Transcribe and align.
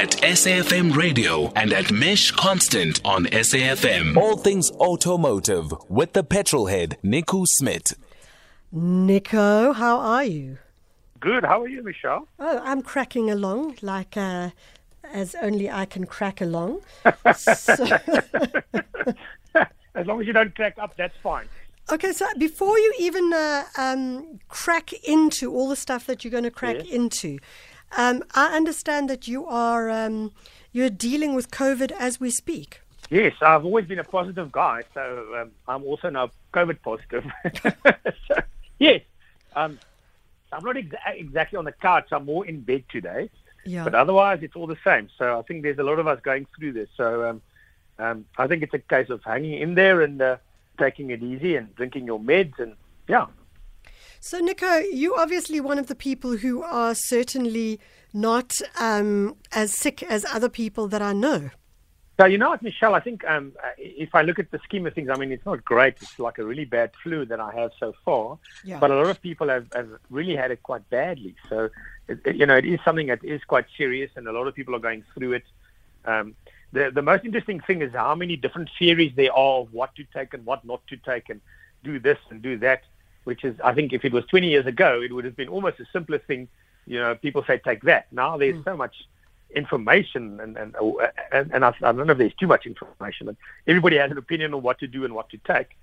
at 0.00 0.12
SAFM 0.22 0.96
Radio 0.96 1.52
and 1.56 1.74
at 1.74 1.92
Mesh 1.92 2.30
Constant 2.30 3.02
on 3.04 3.26
SAFM. 3.26 4.16
All 4.16 4.38
things 4.38 4.70
automotive 4.72 5.74
with 5.90 6.14
the 6.14 6.24
petrol 6.24 6.66
head, 6.68 6.96
Nico 7.02 7.44
Smit. 7.44 7.92
Nico, 8.72 9.74
how 9.74 9.98
are 9.98 10.24
you? 10.24 10.56
Good. 11.20 11.44
How 11.44 11.60
are 11.60 11.68
you, 11.68 11.82
Michelle? 11.82 12.26
Oh, 12.38 12.62
I'm 12.64 12.80
cracking 12.80 13.30
along 13.30 13.76
like 13.82 14.16
uh, 14.16 14.50
as 15.12 15.34
only 15.42 15.68
I 15.70 15.84
can 15.84 16.06
crack 16.06 16.40
along. 16.40 16.80
so, 17.36 17.74
As 19.94 20.06
long 20.06 20.20
as 20.22 20.26
you 20.26 20.32
don't 20.32 20.54
crack 20.54 20.78
up, 20.78 20.96
that's 20.96 21.16
fine. 21.22 21.44
okay, 21.92 22.12
so 22.12 22.24
before 22.38 22.78
you 22.78 22.94
even 22.98 23.30
uh, 23.34 23.64
um, 23.76 24.40
crack 24.48 24.94
into 25.06 25.52
all 25.52 25.68
the 25.68 25.76
stuff 25.76 26.06
that 26.06 26.24
you're 26.24 26.30
going 26.30 26.44
to 26.44 26.50
crack 26.50 26.76
Yes. 26.76 26.86
into, 26.90 27.38
um, 27.96 28.22
I 28.34 28.56
understand 28.56 29.10
that 29.10 29.28
you 29.28 29.46
are 29.46 29.90
um, 29.90 30.32
you're 30.72 30.90
dealing 30.90 31.34
with 31.34 31.50
COVID 31.50 31.92
as 31.92 32.20
we 32.20 32.30
speak. 32.30 32.80
Yes, 33.10 33.34
I've 33.42 33.64
always 33.64 33.86
been 33.86 33.98
a 33.98 34.04
positive 34.04 34.52
guy, 34.52 34.82
so 34.94 35.26
um, 35.36 35.50
I'm 35.66 35.82
also 35.84 36.10
now 36.10 36.30
COVID 36.54 36.80
positive. 36.82 37.24
so, 38.28 38.36
yes, 38.78 39.02
um, 39.56 39.80
I'm 40.52 40.64
not 40.64 40.76
exa- 40.76 40.98
exactly 41.16 41.56
on 41.56 41.64
the 41.64 41.72
couch. 41.72 42.08
I'm 42.12 42.24
more 42.24 42.46
in 42.46 42.60
bed 42.60 42.84
today, 42.88 43.28
Yeah. 43.64 43.82
but 43.82 43.96
otherwise 43.96 44.40
it's 44.42 44.54
all 44.54 44.68
the 44.68 44.78
same. 44.84 45.08
So 45.18 45.38
I 45.38 45.42
think 45.42 45.64
there's 45.64 45.78
a 45.78 45.82
lot 45.82 45.98
of 45.98 46.06
us 46.06 46.20
going 46.20 46.46
through 46.56 46.72
this. 46.74 46.88
So 46.96 47.28
um, 47.28 47.42
um, 47.98 48.24
I 48.38 48.46
think 48.46 48.62
it's 48.62 48.74
a 48.74 48.78
case 48.78 49.10
of 49.10 49.24
hanging 49.24 49.60
in 49.60 49.74
there 49.74 50.02
and 50.02 50.22
uh, 50.22 50.36
taking 50.78 51.10
it 51.10 51.20
easy 51.20 51.56
and 51.56 51.74
drinking 51.74 52.06
your 52.06 52.20
meds 52.20 52.60
and 52.60 52.74
yeah. 53.08 53.26
So, 54.22 54.38
Nico, 54.38 54.76
you're 54.92 55.18
obviously 55.18 55.60
one 55.60 55.78
of 55.78 55.86
the 55.86 55.94
people 55.94 56.36
who 56.36 56.62
are 56.62 56.94
certainly 56.94 57.80
not 58.12 58.60
um, 58.78 59.36
as 59.52 59.72
sick 59.72 60.02
as 60.02 60.26
other 60.26 60.50
people 60.50 60.88
that 60.88 61.00
I 61.00 61.14
know. 61.14 61.50
So 62.18 62.26
you 62.26 62.36
know 62.36 62.50
what, 62.50 62.60
Michelle? 62.60 62.94
I 62.94 63.00
think 63.00 63.24
um, 63.26 63.52
uh, 63.64 63.68
if 63.78 64.14
I 64.14 64.20
look 64.20 64.38
at 64.38 64.50
the 64.50 64.58
scheme 64.58 64.86
of 64.86 64.92
things, 64.92 65.08
I 65.08 65.16
mean, 65.16 65.32
it's 65.32 65.46
not 65.46 65.64
great. 65.64 65.94
It's 66.02 66.18
like 66.18 66.36
a 66.36 66.44
really 66.44 66.66
bad 66.66 66.90
flu 67.02 67.24
that 67.24 67.40
I 67.40 67.50
have 67.54 67.70
so 67.80 67.94
far. 68.04 68.36
Yeah. 68.62 68.78
But 68.78 68.90
a 68.90 68.94
lot 68.96 69.06
of 69.06 69.22
people 69.22 69.48
have, 69.48 69.68
have 69.74 69.88
really 70.10 70.36
had 70.36 70.50
it 70.50 70.62
quite 70.62 70.88
badly. 70.90 71.34
So, 71.48 71.70
it, 72.06 72.18
it- 72.26 72.36
you 72.36 72.44
know, 72.44 72.56
it 72.58 72.66
is 72.66 72.78
something 72.84 73.06
that 73.06 73.24
is 73.24 73.42
quite 73.44 73.64
serious, 73.74 74.10
and 74.16 74.28
a 74.28 74.32
lot 74.32 74.46
of 74.46 74.54
people 74.54 74.76
are 74.76 74.80
going 74.80 75.02
through 75.14 75.32
it. 75.32 75.44
Um, 76.04 76.34
the 76.72 76.90
the 76.90 77.02
most 77.02 77.24
interesting 77.24 77.60
thing 77.60 77.80
is 77.80 77.92
how 77.94 78.14
many 78.14 78.36
different 78.36 78.68
theories 78.78 79.12
there 79.16 79.32
are 79.32 79.60
of 79.62 79.72
what 79.72 79.94
to 79.96 80.04
take 80.14 80.34
and 80.34 80.44
what 80.44 80.62
not 80.62 80.86
to 80.88 80.96
take, 80.98 81.30
and 81.30 81.40
do 81.84 81.98
this 81.98 82.18
and 82.28 82.42
do 82.42 82.58
that. 82.58 82.82
Which 83.24 83.44
is, 83.44 83.54
I 83.62 83.74
think, 83.74 83.92
if 83.92 84.04
it 84.04 84.12
was 84.12 84.24
20 84.26 84.48
years 84.48 84.66
ago, 84.66 85.00
it 85.02 85.12
would 85.12 85.24
have 85.24 85.36
been 85.36 85.48
almost 85.48 85.78
a 85.80 85.84
simpler 85.92 86.18
thing. 86.18 86.48
You 86.86 86.98
know, 87.00 87.14
people 87.14 87.44
say 87.46 87.58
take 87.58 87.82
that. 87.82 88.06
Now 88.12 88.36
there's 88.36 88.64
so 88.64 88.76
much 88.76 88.94
information, 89.54 90.40
and 90.40 90.56
and 90.56 90.74
and, 91.32 91.50
and 91.52 91.64
I, 91.64 91.68
I 91.82 91.92
don't 91.92 92.06
know 92.06 92.12
if 92.12 92.18
there's 92.18 92.34
too 92.34 92.46
much 92.46 92.66
information, 92.66 93.26
but 93.26 93.36
everybody 93.66 93.96
has 93.96 94.10
an 94.10 94.18
opinion 94.18 94.54
on 94.54 94.62
what 94.62 94.78
to 94.80 94.86
do 94.86 95.04
and 95.04 95.14
what 95.14 95.28
to 95.30 95.38
take. 95.38 95.76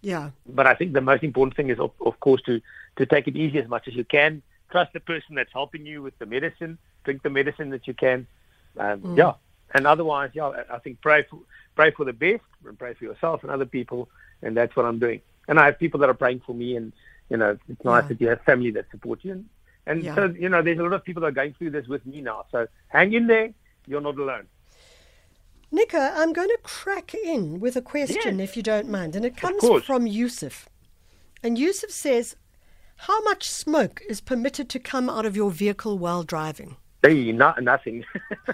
Yeah. 0.00 0.30
But 0.46 0.66
I 0.66 0.74
think 0.74 0.92
the 0.92 1.00
most 1.00 1.22
important 1.22 1.56
thing 1.56 1.70
is, 1.70 1.78
of, 1.78 1.92
of 2.04 2.18
course, 2.20 2.42
to 2.42 2.60
to 2.96 3.06
take 3.06 3.28
it 3.28 3.36
easy 3.36 3.58
as 3.58 3.68
much 3.68 3.88
as 3.88 3.94
you 3.94 4.04
can. 4.04 4.42
Trust 4.70 4.92
the 4.92 5.00
person 5.00 5.34
that's 5.36 5.52
helping 5.52 5.86
you 5.86 6.02
with 6.02 6.18
the 6.18 6.26
medicine. 6.26 6.78
Drink 7.04 7.22
the 7.22 7.30
medicine 7.30 7.70
that 7.70 7.86
you 7.86 7.94
can. 7.94 8.26
Um, 8.78 9.16
Yeah, 9.16 9.34
and 9.74 9.86
otherwise, 9.86 10.30
yeah, 10.34 10.48
I 10.48 10.76
I 10.76 10.78
think 10.80 11.00
pray 11.00 11.22
for 11.22 11.38
pray 11.76 11.92
for 11.92 12.04
the 12.04 12.12
best 12.12 12.42
and 12.66 12.78
pray 12.78 12.94
for 12.94 13.04
yourself 13.04 13.42
and 13.42 13.50
other 13.50 13.66
people, 13.66 14.08
and 14.42 14.56
that's 14.56 14.74
what 14.76 14.84
I'm 14.86 14.98
doing. 14.98 15.20
And 15.48 15.58
I 15.60 15.66
have 15.66 15.78
people 15.78 16.00
that 16.00 16.08
are 16.08 16.14
praying 16.14 16.42
for 16.46 16.54
me, 16.54 16.76
and 16.76 16.92
you 17.28 17.36
know, 17.36 17.56
it's 17.68 17.84
nice 17.84 18.02
Yeah. 18.04 18.08
that 18.08 18.20
you 18.20 18.28
have 18.28 18.42
family 18.42 18.70
that 18.72 18.90
support 18.90 19.20
you. 19.24 19.32
And, 19.32 19.48
and 19.86 20.04
Yeah. 20.04 20.14
so, 20.14 20.24
you 20.38 20.48
know, 20.48 20.60
there's 20.62 20.78
a 20.78 20.82
lot 20.82 20.92
of 20.92 21.02
people 21.04 21.22
that 21.22 21.28
are 21.28 21.32
going 21.32 21.54
through 21.54 21.70
this 21.70 21.86
with 21.88 22.04
me 22.04 22.20
now. 22.20 22.44
So 22.52 22.66
hang 22.88 23.12
in 23.14 23.26
there. 23.26 23.50
You're 23.86 24.00
not 24.02 24.18
alone. 24.18 24.46
Nika, 25.70 26.12
I'm 26.14 26.32
going 26.34 26.48
to 26.48 26.58
crack 26.62 27.14
in 27.14 27.58
with 27.58 27.76
a 27.76 27.82
question, 27.82 28.38
Yes. 28.38 28.50
if 28.50 28.56
you 28.56 28.62
don't 28.62 28.88
mind. 28.90 29.16
And 29.16 29.24
it 29.24 29.36
comes 29.36 29.64
from 29.84 30.06
Yusuf. 30.06 30.68
And 31.42 31.58
Yusuf 31.58 31.90
says, 31.90 32.36
How 32.96 33.20
much 33.22 33.48
smoke 33.48 34.02
is 34.08 34.20
permitted 34.20 34.68
to 34.68 34.78
come 34.78 35.08
out 35.08 35.24
of 35.26 35.34
your 35.34 35.50
vehicle 35.50 35.98
while 35.98 36.22
driving? 36.22 36.76
Hey, 37.02 37.32
no, 37.32 37.52
nothing. 37.60 38.04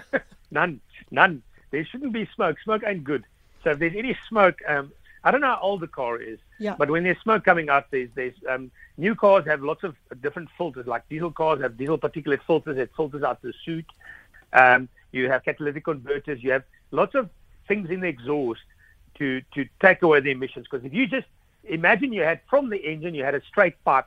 none, 0.51 0.79
none. 1.11 1.43
There 1.71 1.85
shouldn't 1.85 2.13
be 2.13 2.27
smoke. 2.33 2.57
Smoke 2.63 2.81
ain't 2.85 3.03
good. 3.03 3.25
So 3.63 3.71
if 3.71 3.79
there's 3.79 3.95
any 3.95 4.17
smoke, 4.27 4.57
um, 4.67 4.91
I 5.23 5.31
don't 5.31 5.41
know 5.41 5.47
how 5.47 5.59
old 5.61 5.81
the 5.81 5.87
car 5.87 6.17
is, 6.21 6.39
Yeah. 6.59 6.75
but 6.77 6.89
when 6.89 7.03
there's 7.03 7.19
smoke 7.19 7.43
coming 7.43 7.69
out, 7.69 7.85
there's, 7.91 8.09
there's 8.15 8.35
um, 8.49 8.71
new 8.97 9.15
cars 9.15 9.45
have 9.45 9.61
lots 9.61 9.83
of 9.83 9.95
different 10.21 10.49
filters. 10.57 10.87
Like 10.87 11.07
diesel 11.09 11.31
cars 11.31 11.61
have 11.61 11.77
diesel 11.77 11.97
particulate 11.97 12.41
filters 12.47 12.77
that 12.77 12.95
filters 12.95 13.23
out 13.23 13.41
the 13.41 13.53
soot. 13.65 13.85
Um, 14.53 14.87
you 15.11 15.29
have 15.29 15.43
catalytic 15.43 15.83
converters. 15.85 16.43
You 16.43 16.51
have 16.51 16.63
lots 16.91 17.15
of 17.15 17.29
things 17.67 17.89
in 17.89 17.99
the 17.99 18.07
exhaust 18.07 18.61
to 19.17 19.41
to 19.55 19.67
take 19.81 20.01
away 20.01 20.19
the 20.21 20.31
emissions. 20.31 20.67
Because 20.69 20.85
if 20.85 20.93
you 20.93 21.05
just 21.07 21.27
imagine 21.65 22.13
you 22.13 22.21
had 22.21 22.39
from 22.49 22.69
the 22.69 22.77
engine, 22.77 23.13
you 23.13 23.23
had 23.23 23.35
a 23.35 23.41
straight 23.43 23.83
pipe 23.83 24.05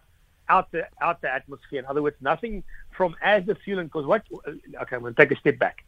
out 0.49 0.71
the 0.73 0.87
out 1.01 1.21
the 1.21 1.31
atmosphere. 1.33 1.79
In 1.81 1.87
other 1.87 2.03
words, 2.03 2.17
nothing 2.21 2.65
from 2.97 3.15
as 3.23 3.45
the 3.47 3.55
fuel. 3.55 3.79
And 3.81 3.89
because 3.89 4.07
what? 4.07 4.23
Okay, 4.47 4.97
I'm 4.97 5.03
going 5.03 5.15
to 5.15 5.21
take 5.23 5.37
a 5.37 5.41
step 5.41 5.59
back. 5.59 5.85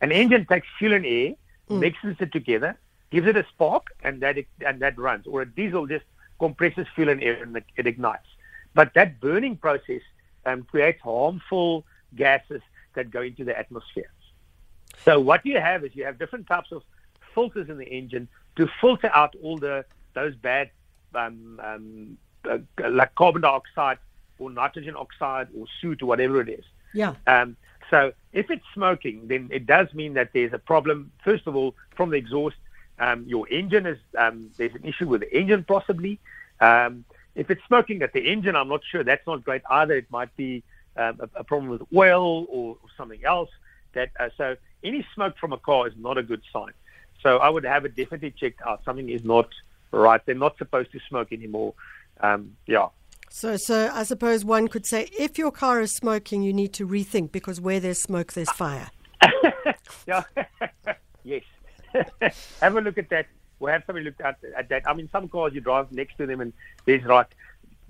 An 0.00 0.12
engine 0.12 0.46
takes 0.46 0.66
fuel 0.78 0.92
and 0.94 1.04
air, 1.04 1.34
mixes 1.68 2.16
it 2.20 2.30
together, 2.32 2.78
gives 3.10 3.26
it 3.26 3.36
a 3.36 3.44
spark, 3.48 3.88
and 4.02 4.20
that 4.20 4.36
and 4.66 4.80
that 4.80 4.98
runs. 4.98 5.26
Or 5.26 5.42
a 5.42 5.46
diesel 5.46 5.86
just 5.86 6.04
compresses 6.38 6.86
fuel 6.94 7.08
and 7.08 7.22
air 7.22 7.42
and 7.42 7.56
it, 7.56 7.64
it 7.76 7.86
ignites. 7.86 8.28
But 8.74 8.94
that 8.94 9.20
burning 9.20 9.56
process 9.56 10.02
um, 10.46 10.62
creates 10.62 11.00
harmful 11.02 11.84
gases 12.14 12.62
that 12.94 13.10
go 13.10 13.22
into 13.22 13.44
the 13.44 13.58
atmosphere. 13.58 14.10
So 15.04 15.20
what 15.20 15.44
you 15.44 15.60
have 15.60 15.84
is 15.84 15.94
you 15.94 16.04
have 16.04 16.18
different 16.18 16.46
types 16.46 16.72
of 16.72 16.82
filters 17.34 17.68
in 17.68 17.78
the 17.78 17.86
engine 17.86 18.28
to 18.56 18.68
filter 18.80 19.10
out 19.12 19.34
all 19.42 19.58
the 19.58 19.84
those 20.14 20.34
bad, 20.34 20.70
um, 21.14 21.60
um, 21.62 22.18
uh, 22.48 22.58
like 22.90 23.14
carbon 23.14 23.42
dioxide 23.42 23.98
or 24.38 24.50
nitrogen 24.50 24.96
oxide 24.96 25.48
or 25.56 25.66
soot 25.80 26.02
or 26.02 26.06
whatever 26.06 26.40
it 26.40 26.48
is. 26.48 26.64
Yeah. 26.92 27.14
Um, 27.26 27.56
so 27.90 28.12
if 28.32 28.50
it's 28.50 28.64
smoking, 28.74 29.28
then 29.28 29.48
it 29.52 29.66
does 29.66 29.92
mean 29.94 30.14
that 30.14 30.30
there's 30.32 30.52
a 30.52 30.58
problem. 30.58 31.12
First 31.24 31.46
of 31.46 31.54
all, 31.56 31.74
from 31.96 32.10
the 32.10 32.16
exhaust, 32.16 32.56
um, 32.98 33.24
your 33.26 33.48
engine 33.48 33.86
is 33.86 33.98
um, 34.16 34.50
there's 34.56 34.74
an 34.74 34.84
issue 34.84 35.06
with 35.08 35.20
the 35.22 35.36
engine 35.36 35.64
possibly. 35.64 36.18
Um, 36.60 37.04
if 37.34 37.50
it's 37.50 37.62
smoking 37.66 38.02
at 38.02 38.12
the 38.12 38.20
engine, 38.30 38.56
I'm 38.56 38.68
not 38.68 38.80
sure. 38.90 39.04
That's 39.04 39.26
not 39.26 39.44
great 39.44 39.62
either. 39.70 39.94
It 39.94 40.10
might 40.10 40.34
be 40.36 40.62
um, 40.96 41.20
a, 41.20 41.40
a 41.40 41.44
problem 41.44 41.70
with 41.70 41.82
oil 41.94 42.46
or, 42.48 42.76
or 42.82 42.88
something 42.96 43.24
else. 43.24 43.50
That 43.94 44.10
uh, 44.18 44.30
so 44.36 44.56
any 44.82 45.06
smoke 45.14 45.36
from 45.38 45.52
a 45.52 45.58
car 45.58 45.86
is 45.86 45.94
not 45.96 46.18
a 46.18 46.22
good 46.22 46.42
sign. 46.52 46.72
So 47.22 47.38
I 47.38 47.48
would 47.48 47.64
have 47.64 47.84
it 47.84 47.96
definitely 47.96 48.32
checked 48.32 48.60
out. 48.62 48.84
Something 48.84 49.08
is 49.08 49.24
not 49.24 49.48
right. 49.92 50.24
They're 50.24 50.34
not 50.34 50.58
supposed 50.58 50.92
to 50.92 51.00
smoke 51.08 51.32
anymore. 51.32 51.74
Um, 52.20 52.56
yeah. 52.66 52.88
So, 53.30 53.56
so 53.56 53.90
I 53.92 54.04
suppose 54.04 54.44
one 54.44 54.68
could 54.68 54.86
say 54.86 55.08
if 55.18 55.38
your 55.38 55.50
car 55.50 55.80
is 55.80 55.92
smoking, 55.92 56.42
you 56.42 56.52
need 56.52 56.72
to 56.74 56.86
rethink 56.86 57.32
because 57.32 57.60
where 57.60 57.78
there's 57.80 58.00
smoke, 58.00 58.32
there's 58.32 58.50
fire. 58.50 58.88
Yeah. 60.06 60.22
yes. 61.24 61.42
have 62.60 62.76
a 62.76 62.80
look 62.80 62.98
at 62.98 63.10
that. 63.10 63.26
We'll 63.58 63.72
have 63.72 63.82
somebody 63.86 64.04
look 64.04 64.20
at, 64.20 64.38
at 64.56 64.68
that. 64.68 64.88
I 64.88 64.94
mean, 64.94 65.08
some 65.10 65.28
cars 65.28 65.52
you 65.52 65.60
drive 65.60 65.90
next 65.90 66.16
to 66.18 66.26
them 66.26 66.40
and 66.40 66.52
there's 66.84 67.04
like 67.04 67.34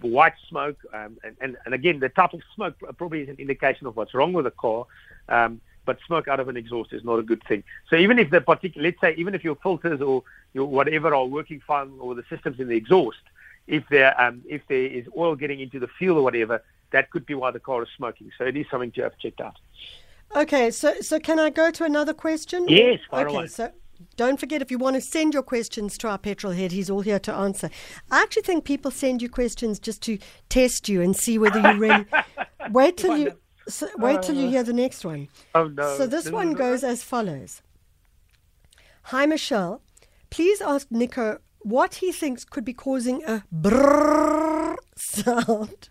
white 0.00 0.34
smoke. 0.48 0.78
Um, 0.92 1.18
and, 1.22 1.36
and, 1.40 1.56
and 1.64 1.74
again, 1.74 2.00
the 2.00 2.08
type 2.08 2.32
of 2.32 2.40
smoke 2.54 2.76
probably 2.96 3.22
is 3.22 3.28
an 3.28 3.36
indication 3.38 3.86
of 3.86 3.96
what's 3.96 4.14
wrong 4.14 4.32
with 4.32 4.44
the 4.44 4.50
car. 4.50 4.86
Um, 5.28 5.60
but 5.84 5.98
smoke 6.06 6.28
out 6.28 6.38
of 6.38 6.48
an 6.50 6.56
exhaust 6.58 6.92
is 6.92 7.02
not 7.02 7.18
a 7.18 7.22
good 7.22 7.42
thing. 7.44 7.64
So 7.88 7.96
even 7.96 8.18
if 8.18 8.28
the 8.28 8.42
particular, 8.42 8.86
let's 8.86 9.00
say, 9.00 9.14
even 9.16 9.34
if 9.34 9.42
your 9.42 9.56
filters 9.56 10.02
or 10.02 10.22
your 10.52 10.66
whatever 10.66 11.14
are 11.14 11.24
working 11.24 11.62
fine 11.66 11.92
or 11.98 12.14
the 12.14 12.24
systems 12.28 12.60
in 12.60 12.68
the 12.68 12.76
exhaust, 12.76 13.22
if 13.66 13.84
there 13.88 14.18
um, 14.20 14.42
if 14.46 14.60
there 14.68 14.84
is 14.84 15.06
oil 15.16 15.34
getting 15.34 15.60
into 15.60 15.78
the 15.78 15.88
fuel 15.88 16.18
or 16.18 16.22
whatever, 16.22 16.62
that 16.90 17.10
could 17.10 17.24
be 17.24 17.34
why 17.34 17.50
the 17.52 17.60
car 17.60 17.82
is 17.82 17.88
smoking. 17.96 18.30
So 18.36 18.44
it 18.44 18.54
is 18.54 18.66
something 18.70 18.90
to 18.92 19.02
have 19.02 19.18
checked 19.18 19.40
out. 19.40 19.56
Okay, 20.36 20.70
so 20.70 21.00
so 21.00 21.18
can 21.18 21.38
I 21.38 21.48
go 21.48 21.70
to 21.70 21.84
another 21.84 22.12
question? 22.12 22.68
Yes, 22.68 23.00
Okay, 23.10 23.34
away. 23.34 23.46
so 23.46 23.72
don't 24.16 24.38
forget 24.38 24.62
if 24.62 24.70
you 24.70 24.78
want 24.78 24.96
to 24.96 25.00
send 25.00 25.34
your 25.34 25.42
questions 25.42 25.98
to 25.98 26.08
our 26.08 26.18
petrol 26.18 26.52
head, 26.52 26.72
he's 26.72 26.90
all 26.90 27.00
here 27.00 27.18
to 27.20 27.32
answer. 27.32 27.70
I 28.10 28.22
actually 28.22 28.42
think 28.42 28.64
people 28.64 28.90
send 28.90 29.22
you 29.22 29.28
questions 29.28 29.78
just 29.78 30.02
to 30.02 30.18
test 30.48 30.88
you 30.88 31.02
and 31.02 31.16
see 31.16 31.38
whether 31.38 31.60
you 31.60 31.78
really. 31.78 32.06
wait 32.70 32.96
till 32.96 33.16
you. 33.16 33.32
So 33.68 33.88
wait 33.98 34.22
till 34.22 34.36
you 34.36 34.46
oh. 34.46 34.50
hear 34.50 34.62
the 34.62 34.72
next 34.72 35.04
one. 35.04 35.28
Oh 35.54 35.68
no! 35.68 35.96
So 35.96 36.06
this 36.06 36.30
one 36.30 36.54
goes 36.54 36.82
as 36.82 37.02
follows. 37.02 37.62
Hi 39.04 39.26
Michelle, 39.26 39.82
please 40.30 40.60
ask 40.60 40.90
Nico 40.90 41.38
what 41.68 41.96
he 41.96 42.12
thinks 42.12 42.44
could 42.44 42.64
be 42.64 42.72
causing 42.72 43.22
a 43.24 43.44
brrrr 43.54 44.76
sound 44.96 45.88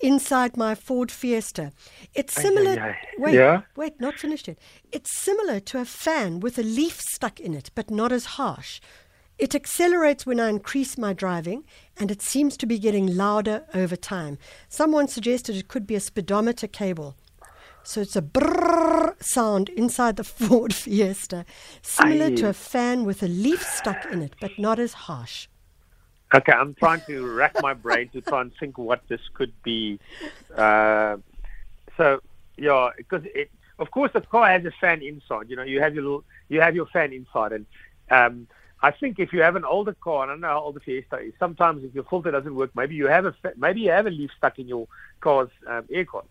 inside 0.00 0.56
my 0.56 0.74
Ford 0.74 1.10
Fiesta. 1.10 1.72
It's 2.14 2.34
similar. 2.34 2.72
ay, 2.72 2.90
ay. 2.90 2.96
Wait, 3.18 3.34
Yeah? 3.34 3.62
wait, 3.74 4.00
not 4.00 4.18
finished 4.18 4.48
yet. 4.48 4.58
It's 4.92 5.10
similar 5.10 5.60
to 5.60 5.80
a 5.80 5.84
fan 5.84 6.40
with 6.40 6.58
a 6.58 6.62
leaf 6.62 7.00
stuck 7.00 7.40
in 7.40 7.54
it, 7.54 7.70
but 7.74 7.90
not 7.90 8.12
as 8.12 8.24
harsh. 8.38 8.80
It 9.38 9.54
accelerates 9.54 10.26
when 10.26 10.38
I 10.38 10.48
increase 10.50 10.96
my 10.96 11.12
driving, 11.12 11.64
and 11.98 12.10
it 12.10 12.22
seems 12.22 12.56
to 12.58 12.66
be 12.66 12.78
getting 12.78 13.16
louder 13.16 13.64
over 13.74 13.96
time. 13.96 14.38
Someone 14.68 15.08
suggested 15.08 15.56
it 15.56 15.68
could 15.68 15.86
be 15.86 15.96
a 15.96 16.00
speedometer 16.00 16.68
cable. 16.68 17.16
So 17.82 18.00
it's 18.02 18.14
a 18.16 18.22
brrrr 18.22 19.13
sound 19.24 19.68
inside 19.70 20.16
the 20.16 20.24
Ford 20.24 20.74
Fiesta, 20.74 21.44
similar 21.82 22.26
Aye. 22.26 22.34
to 22.36 22.48
a 22.48 22.52
fan 22.52 23.04
with 23.04 23.22
a 23.22 23.28
leaf 23.28 23.62
stuck 23.62 24.04
in 24.06 24.22
it, 24.22 24.34
but 24.40 24.58
not 24.58 24.78
as 24.78 24.92
harsh. 24.92 25.48
Okay, 26.34 26.52
I'm 26.52 26.74
trying 26.74 27.00
to 27.02 27.26
rack 27.26 27.54
my 27.60 27.74
brain 27.74 28.08
to 28.10 28.20
try 28.20 28.40
and 28.40 28.52
think 28.58 28.76
what 28.76 29.02
this 29.08 29.20
could 29.34 29.52
be. 29.62 30.00
Uh, 30.56 31.18
so, 31.96 32.20
yeah, 32.56 32.90
because 32.96 33.22
it, 33.34 33.50
of 33.78 33.90
course 33.90 34.10
the 34.12 34.20
car 34.20 34.48
has 34.48 34.64
a 34.64 34.72
fan 34.80 35.02
inside. 35.02 35.48
You 35.48 35.56
know, 35.56 35.62
you 35.62 35.80
have 35.80 35.94
your 35.94 36.02
little, 36.02 36.24
you 36.48 36.60
have 36.60 36.74
your 36.74 36.86
fan 36.86 37.12
inside, 37.12 37.52
and 37.52 37.66
um, 38.10 38.48
I 38.82 38.90
think 38.90 39.18
if 39.18 39.32
you 39.32 39.42
have 39.42 39.56
an 39.56 39.64
older 39.64 39.94
car, 39.94 40.24
and 40.24 40.30
I 40.30 40.34
don't 40.34 40.40
know 40.40 40.48
how 40.48 40.60
old 40.60 40.76
the 40.76 40.80
Fiesta 40.80 41.18
is, 41.18 41.32
sometimes 41.38 41.84
if 41.84 41.94
your 41.94 42.04
filter 42.04 42.30
doesn't 42.30 42.54
work, 42.54 42.70
maybe 42.74 42.94
you 42.94 43.06
have 43.06 43.26
a 43.26 43.32
fa- 43.32 43.54
maybe 43.56 43.80
you 43.80 43.90
have 43.90 44.06
a 44.06 44.10
leaf 44.10 44.30
stuck 44.36 44.58
in 44.58 44.68
your 44.68 44.88
car's 45.20 45.48
um, 45.66 45.84
aircon. 45.84 46.24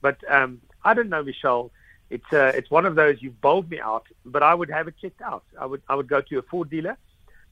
But 0.00 0.18
um, 0.28 0.60
I 0.84 0.94
don't 0.94 1.08
know, 1.08 1.22
Michelle. 1.22 1.70
It's 2.14 2.32
uh, 2.32 2.52
it's 2.58 2.70
one 2.78 2.86
of 2.86 2.94
those 2.94 3.14
you've 3.22 3.40
bowled 3.40 3.68
me 3.74 3.78
out, 3.80 4.06
but 4.24 4.42
I 4.50 4.52
would 4.58 4.70
have 4.70 4.86
it 4.90 4.94
checked 5.02 5.22
out. 5.30 5.44
I 5.62 5.66
would 5.70 5.82
I 5.88 5.94
would 5.98 6.08
go 6.14 6.20
to 6.28 6.38
a 6.38 6.42
Ford 6.50 6.68
dealer 6.70 6.96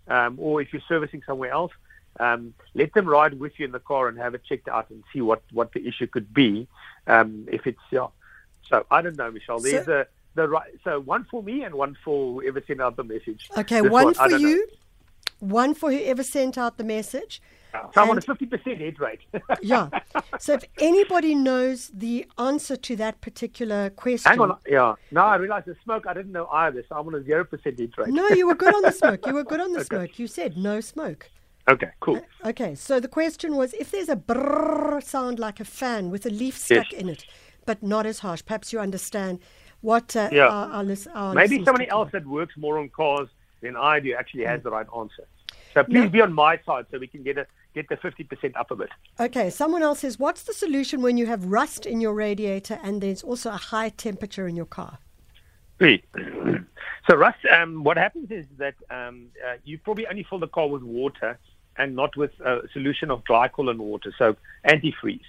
um, 0.09 0.33
or 0.39 0.61
if 0.63 0.73
you're 0.73 0.83
servicing 0.89 1.23
somewhere 1.27 1.51
else, 1.51 1.73
um, 2.21 2.55
let 2.75 2.93
them 2.95 3.07
ride 3.07 3.39
with 3.39 3.53
you 3.59 3.65
in 3.67 3.73
the 3.73 3.81
car 3.81 4.09
and 4.09 4.19
have 4.19 4.35
it 4.35 4.43
checked 4.49 4.69
out 4.69 4.91
and 4.91 5.03
see 5.13 5.21
what, 5.21 5.43
what 5.53 5.73
the 5.73 5.87
issue 5.87 6.07
could 6.07 6.33
be. 6.35 6.67
Um, 7.07 7.47
if 7.51 7.67
it's 7.67 7.81
yeah, 7.91 8.09
so 8.69 8.87
I 8.91 9.03
don't 9.03 9.17
know, 9.17 9.31
Michelle. 9.31 9.61
There's 9.61 9.87
So- 9.87 10.01
a 10.03 10.07
the 10.35 10.49
right. 10.49 10.71
So 10.85 11.01
one 11.01 11.25
for 11.25 11.43
me 11.43 11.63
and 11.65 11.75
one 11.75 11.97
for 12.05 12.41
whoever 12.41 12.63
sent 12.67 12.81
out 12.81 12.97
the 12.97 13.05
message. 13.05 13.51
Okay, 13.57 13.81
This 13.83 13.91
one 13.91 14.09
I 14.09 14.13
for 14.13 14.29
don't 14.31 14.43
know. 14.43 14.49
you, 14.49 14.67
one 15.41 15.75
for 15.75 15.91
whoever 15.91 16.23
sent 16.23 16.57
out 16.57 16.79
the 16.79 16.85
message. 16.85 17.43
So 17.95 18.01
I'm 18.03 18.11
on 18.11 18.19
a 18.19 18.21
fifty 18.21 18.47
percent 18.47 18.79
hit 18.79 18.99
rate. 19.01 19.21
Yeah. 19.63 19.89
So 20.39 20.55
if 20.55 20.65
anybody 20.79 21.35
knows 21.35 21.91
the 21.95 22.27
answer 22.39 22.77
to 22.77 22.97
that 22.97 23.21
particular 23.21 23.91
question. 23.91 24.31
Hang 24.31 24.41
on, 24.41 24.57
yeah. 24.69 24.95
No, 25.11 25.23
I 25.23 25.37
realized 25.37 25.67
the 25.67 25.77
smoke. 25.85 26.07
I 26.07 26.15
didn't 26.15 26.33
know 26.33 26.47
either, 26.49 26.85
so 26.89 26.97
I'm 26.99 27.07
on 27.07 27.15
a 27.15 27.23
zero 27.23 27.45
percent 27.45 27.79
hit 27.79 27.97
rate. 27.97 28.09
No, 28.09 28.29
you 28.29 28.47
were 28.47 28.55
good 28.55 28.75
on 28.75 28.83
the 28.83 28.93
smoke. 28.93 29.27
You 29.27 29.35
were 29.35 29.45
good 29.45 29.61
on 29.61 29.73
the 29.73 29.85
smoke. 29.91 30.19
You 30.19 30.27
said 30.27 30.57
no 30.57 30.81
smoke. 30.81 31.31
Okay, 31.69 31.91
cool. 32.01 32.21
Okay, 32.45 32.75
so 32.75 32.99
the 32.99 33.09
question 33.09 33.57
was 33.57 33.73
if 33.75 33.91
there's 33.93 34.09
a 34.09 34.17
brrr 34.17 35.03
sound 35.03 35.39
like 35.39 35.61
a 35.61 35.65
fan 35.65 36.11
with 36.11 36.27
a 36.27 36.31
leaf 36.31 36.59
stuck 36.59 36.91
Yes. 36.93 37.01
in 37.01 37.09
it, 37.09 37.25
but 37.67 37.83
not 37.83 38.05
as 38.05 38.19
harsh, 38.19 38.43
perhaps 38.45 38.73
you 38.73 38.81
understand 38.81 39.39
what 39.81 40.15
uh, 40.17 40.29
Yeah. 40.33 40.49
our, 40.49 40.71
our, 40.73 40.85
lis- 40.85 41.07
our 41.15 41.33
Maybe 41.35 41.65
somebody 41.65 41.89
else 41.89 42.11
that 42.13 42.27
works 42.27 42.57
more 42.57 42.79
on 42.81 42.89
cars 42.89 43.29
than 43.61 43.77
I 43.77 44.01
do 44.01 44.13
actually 44.15 44.45
has 44.45 44.61
the 44.65 44.71
right 44.71 44.87
answer. 44.97 45.25
So 45.73 45.85
please 45.85 46.05
No. 46.05 46.09
be 46.09 46.21
on 46.21 46.33
my 46.33 46.59
side 46.67 46.87
so 46.91 46.99
we 46.99 47.07
can 47.07 47.23
get 47.23 47.39
a, 47.39 47.47
get 47.75 47.89
the 47.89 47.97
fifty 47.97 48.25
percent 48.25 48.57
up 48.57 48.71
a 48.71 48.77
bit. 48.77 48.91
Okay, 49.19 49.51
someone 49.51 49.83
else 49.83 50.01
says, 50.01 50.19
what's 50.19 50.43
the 50.43 50.53
solution 50.53 51.03
when 51.03 51.17
you 51.17 51.27
have 51.27 51.45
rust 51.47 51.87
in 51.87 52.01
your 52.01 52.15
radiator 52.15 52.79
and 52.83 53.01
there's 53.01 53.23
also 53.23 53.51
a 53.51 53.57
high 53.57 53.91
temperature 53.91 54.47
in 54.47 54.57
your 54.57 54.67
car? 54.67 54.99
So, 57.11 57.17
rust, 57.17 57.39
um, 57.47 57.83
what 57.83 57.97
happens 57.97 58.31
is 58.31 58.47
that 58.59 58.75
um, 58.89 59.27
uh, 59.45 59.55
you 59.65 59.77
probably 59.77 60.07
only 60.07 60.23
fill 60.23 60.39
the 60.39 60.47
car 60.47 60.69
with 60.69 60.83
water 60.83 61.37
and 61.77 61.97
not 61.97 62.17
with 62.17 62.31
a 62.41 62.61
solution 62.73 63.11
of 63.11 63.25
glycol 63.25 63.71
and 63.71 63.81
water, 63.81 64.15
so 64.17 64.37
antifreeze. 64.65 65.25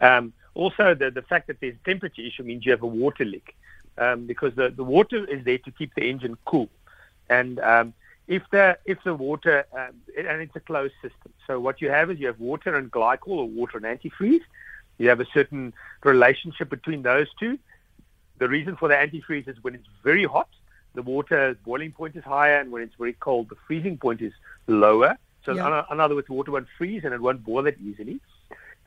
Um, 0.00 0.32
also, 0.54 0.94
the, 0.94 1.10
the 1.10 1.22
fact 1.22 1.46
that 1.48 1.60
there's 1.60 1.74
a 1.74 1.84
temperature 1.84 2.22
issue 2.22 2.42
means 2.42 2.64
you 2.64 2.72
have 2.72 2.82
a 2.82 2.86
water 2.86 3.24
leak 3.24 3.54
um, 3.98 4.26
because 4.26 4.54
the, 4.54 4.70
the 4.70 4.84
water 4.84 5.24
is 5.26 5.44
there 5.44 5.58
to 5.58 5.70
keep 5.70 5.94
the 5.94 6.08
engine 6.08 6.36
cool. 6.44 6.68
And 7.28 7.60
um, 7.60 7.94
if 8.30 8.42
the 8.52 8.78
if 8.86 8.98
the 9.02 9.12
water 9.12 9.66
um, 9.76 9.94
and 10.16 10.40
it's 10.40 10.54
a 10.54 10.60
closed 10.60 10.94
system, 11.02 11.32
so 11.46 11.58
what 11.58 11.82
you 11.82 11.90
have 11.90 12.10
is 12.12 12.18
you 12.20 12.28
have 12.28 12.38
water 12.38 12.76
and 12.76 12.90
glycol 12.90 13.38
or 13.42 13.48
water 13.48 13.76
and 13.76 13.84
antifreeze. 13.84 14.44
You 14.98 15.08
have 15.08 15.20
a 15.20 15.26
certain 15.34 15.74
relationship 16.04 16.70
between 16.70 17.02
those 17.02 17.26
two. 17.40 17.58
The 18.38 18.48
reason 18.48 18.76
for 18.76 18.88
the 18.88 18.94
antifreeze 18.94 19.48
is 19.48 19.56
when 19.64 19.74
it's 19.74 19.88
very 20.04 20.24
hot, 20.24 20.48
the 20.94 21.02
water 21.02 21.56
boiling 21.64 21.90
point 21.90 22.14
is 22.14 22.22
higher, 22.22 22.60
and 22.60 22.70
when 22.70 22.82
it's 22.82 22.94
very 22.94 23.14
cold, 23.14 23.48
the 23.48 23.56
freezing 23.66 23.98
point 23.98 24.20
is 24.22 24.32
lower. 24.68 25.16
So, 25.44 25.52
Yeah. 25.54 25.66
in, 25.90 25.94
in 25.94 26.00
other 26.00 26.14
words, 26.14 26.28
water 26.28 26.52
won't 26.52 26.68
freeze 26.78 27.02
and 27.04 27.12
it 27.12 27.20
won't 27.20 27.42
boil 27.42 27.64
that 27.64 27.78
easily. 27.80 28.20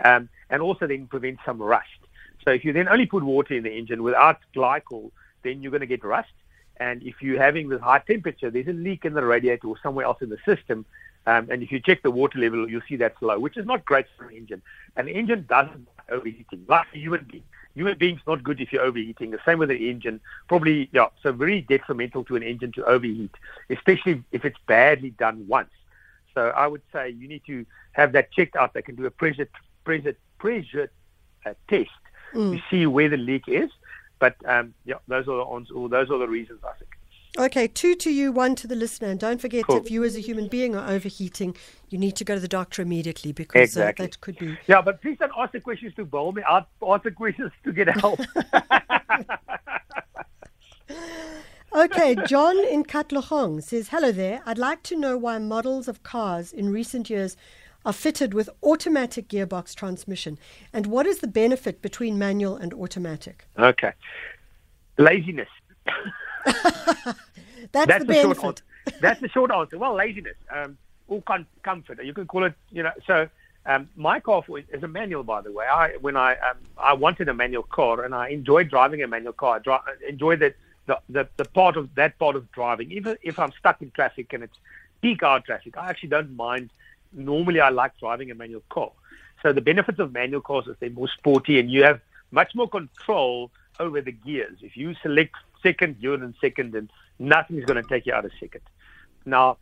Um, 0.06 0.30
and 0.50 0.62
also 0.62 0.88
then 0.88 1.08
prevent 1.08 1.40
some 1.46 1.62
rust. 1.62 2.00
So, 2.46 2.52
if 2.52 2.64
you 2.64 2.72
then 2.74 2.88
only 2.88 3.08
put 3.08 3.24
water 3.24 3.54
in 3.56 3.64
the 3.64 3.76
engine 3.76 4.04
without 4.04 4.40
glycol, 4.56 5.12
then 5.44 5.62
you're 5.62 5.72
going 5.72 5.82
to 5.82 5.88
get 5.88 6.04
rust. 6.04 6.32
And 6.78 7.04
if 7.04 7.22
you're 7.22 7.42
having 7.42 7.70
this 7.70 7.82
high 7.82 8.00
temperature, 8.00 8.50
there's 8.50 8.68
a 8.68 8.74
leak 8.74 9.06
in 9.06 9.14
the 9.14 9.24
radiator 9.24 9.68
or 9.68 9.76
somewhere 9.82 10.06
else 10.06 10.22
in 10.22 10.30
the 10.30 10.40
system. 10.46 10.86
Um, 11.26 11.48
and 11.50 11.64
if 11.64 11.72
you 11.72 11.80
check 11.80 12.02
the 12.02 12.12
water 12.12 12.40
level, 12.40 12.70
you'll 12.70 12.82
see 12.88 12.96
that's 12.98 13.22
low, 13.22 13.40
which 13.40 13.58
is 13.58 13.66
not 13.66 13.86
great 13.86 14.08
for 14.18 14.26
an 14.26 14.36
engine. 14.36 14.62
An 14.98 15.08
engine 15.08 15.46
doesn't 15.48 15.88
overheating, 16.10 16.66
like 16.68 16.88
a 16.94 16.98
human 16.98 17.26
being. 17.30 17.44
Human 17.76 17.98
being's 17.98 18.22
not 18.28 18.44
good 18.44 18.62
if 18.62 18.72
you're 18.72 18.84
overheating. 18.84 19.32
The 19.32 19.40
same 19.46 19.58
with 19.58 19.72
an 19.72 19.78
engine. 19.78 20.20
Probably, 20.48 20.90
yeah, 20.92 21.08
so 21.24 21.32
very 21.32 21.62
detrimental 21.62 22.24
to 22.26 22.36
an 22.36 22.44
engine 22.44 22.72
to 22.74 22.86
overheat, 22.86 23.32
especially 23.70 24.24
if 24.32 24.46
it's 24.46 24.58
badly 24.68 25.12
done 25.12 25.48
once. 25.48 25.72
So 26.36 26.50
I 26.50 26.68
would 26.68 26.82
say 26.92 27.10
you 27.10 27.28
need 27.28 27.44
to 27.48 27.66
have 27.94 28.12
that 28.12 28.32
checked 28.32 28.56
out. 28.56 28.74
They 28.74 28.82
can 28.82 28.96
do 28.96 29.06
a 29.06 29.12
pressure 29.12 29.48
pressure 29.86 30.16
pressure 30.38 30.92
uh, 31.46 31.54
test 31.68 31.90
to 32.54 32.60
see 32.70 32.86
where 32.86 33.10
the 33.10 33.18
leak 33.18 33.44
is. 33.48 33.70
But 34.24 34.38
um, 34.46 34.74
yeah, 34.86 34.96
those 35.10 35.28
are 35.28 35.36
the 35.36 35.88
those 35.90 36.10
are 36.10 36.18
the 36.18 36.30
reasons 36.30 36.62
I 36.64 36.72
think. 36.78 36.92
Okay, 37.38 37.68
two 37.68 37.94
to 37.96 38.10
you, 38.10 38.32
one 38.32 38.56
to 38.56 38.68
the 38.68 38.76
listener. 38.76 39.10
And 39.10 39.20
don't 39.20 39.42
forget, 39.42 39.66
Cool. 39.66 39.80
if 39.80 39.92
you 39.92 40.02
as 40.06 40.16
a 40.16 40.22
human 40.22 40.48
being 40.48 40.78
are 40.78 40.90
overheating, 40.90 41.58
you 41.90 41.98
need 41.98 42.16
to 42.16 42.24
go 42.24 42.36
to 42.36 42.40
the 42.40 42.48
doctor 42.48 42.82
immediately 42.82 43.34
because 43.34 43.76
uh, 43.76 43.92
that 43.98 44.22
could 44.22 44.38
be. 44.38 44.58
Yeah, 44.66 44.82
but 44.82 45.02
please 45.02 45.18
don't 45.20 45.34
ask 45.38 45.52
the 45.52 45.60
questions 45.60 45.94
to 45.96 46.06
bowl 46.06 46.32
me. 46.32 46.42
Ask 46.50 46.68
ask 46.88 47.04
the 47.04 47.12
questions 47.12 47.52
to 47.66 47.74
get 47.74 47.90
help. 48.00 48.22
Okay, 51.76 52.16
John 52.28 52.60
in 52.60 52.84
Katlehong 52.84 53.64
says, 53.64 53.90
Hello 53.90 54.12
there. 54.12 54.44
I'd 54.46 54.60
like 54.60 54.84
to 54.84 54.96
know 54.96 55.18
why 55.18 55.40
models 55.40 55.88
of 55.88 56.04
cars 56.04 56.54
in 56.54 56.72
recent 56.72 57.10
years 57.10 57.36
are 57.86 57.94
fitted 57.94 58.34
with 58.34 58.50
automatic 58.64 59.28
gearbox 59.28 59.76
transmission 59.76 60.38
and 60.72 60.88
what 60.88 61.06
is 61.06 61.20
the 61.20 61.28
benefit 61.28 61.82
between 61.82 62.18
manual 62.18 62.56
and 62.56 62.74
automatic? 62.74 63.46
okay, 63.58 63.94
laziness. 64.98 65.50
That's, 67.72 67.88
That's 67.88 68.00
the 68.00 68.06
the 68.06 68.14
short 68.14 68.38
benefit. 68.38 68.44
answer. 68.44 68.64
That's 69.02 69.22
the 69.22 69.30
short 69.30 69.52
answer. 69.52 69.78
Well, 69.78 69.94
laziness, 69.94 70.36
um, 70.52 70.78
or 71.08 71.22
com- 71.22 71.48
comfort. 71.64 72.04
You 72.04 72.14
can 72.14 72.28
call 72.28 72.44
it, 72.44 72.54
you 72.72 72.84
know. 72.84 72.92
So 73.08 73.28
um, 73.66 73.90
my 73.96 74.20
car 74.20 74.44
is 74.72 74.84
a 74.84 74.88
manual, 74.88 75.24
by 75.24 75.42
the 75.42 75.52
way. 75.52 75.66
I 75.66 75.96
when 76.02 76.16
I 76.18 76.34
um, 76.36 76.58
I 76.78 76.94
wanted 76.94 77.30
a 77.30 77.34
manual 77.34 77.64
car, 77.64 78.04
and 78.04 78.14
I 78.14 78.30
enjoy 78.30 78.66
driving 78.66 79.02
a 79.04 79.08
manual 79.08 79.34
car. 79.34 79.56
I 79.56 79.60
dri- 79.60 80.10
enjoy 80.10 80.36
the, 80.36 80.54
the 80.86 81.00
the 81.10 81.28
the 81.38 81.46
part 81.46 81.78
of 81.78 81.94
that 81.96 82.20
part 82.20 82.36
of 82.36 82.52
driving. 82.52 82.92
Even 82.92 83.18
if 83.22 83.40
I'm 83.40 83.52
stuck 83.58 83.82
in 83.82 83.92
traffic 83.92 84.34
and 84.34 84.44
it's 84.44 84.58
peak 85.02 85.24
hour 85.24 85.40
traffic, 85.40 85.78
I 85.78 85.90
actually 85.90 86.10
don't 86.10 86.36
mind. 86.36 86.70
Normally, 87.14 87.60
I 87.60 87.70
like 87.70 87.98
driving 88.00 88.32
a 88.32 88.36
manual 88.36 88.64
car. 88.70 88.92
So 89.42 89.54
the 89.54 89.62
benefits 89.62 90.00
of 90.00 90.14
manual 90.14 90.42
cars 90.42 90.68
is 90.68 90.76
they're 90.80 90.90
more 90.90 91.10
sporty, 91.10 91.60
and 91.60 91.70
you 91.70 91.84
have 91.84 92.00
much 92.32 92.56
more 92.56 92.68
control 92.68 93.52
over 93.80 94.02
the 94.02 94.12
gears. 94.12 94.58
If 94.62 94.78
you 94.78 94.96
select 95.02 95.36
second, 95.62 95.98
you're 96.00 96.16
in 96.16 96.34
second, 96.40 96.76
and 96.76 96.90
nothing's 97.20 97.66
going 97.66 97.82
to 97.82 97.88
take 97.88 98.06
you 98.06 98.14
out 98.14 98.26
of 98.26 98.32
second. 98.40 98.62
Now, 99.26 99.58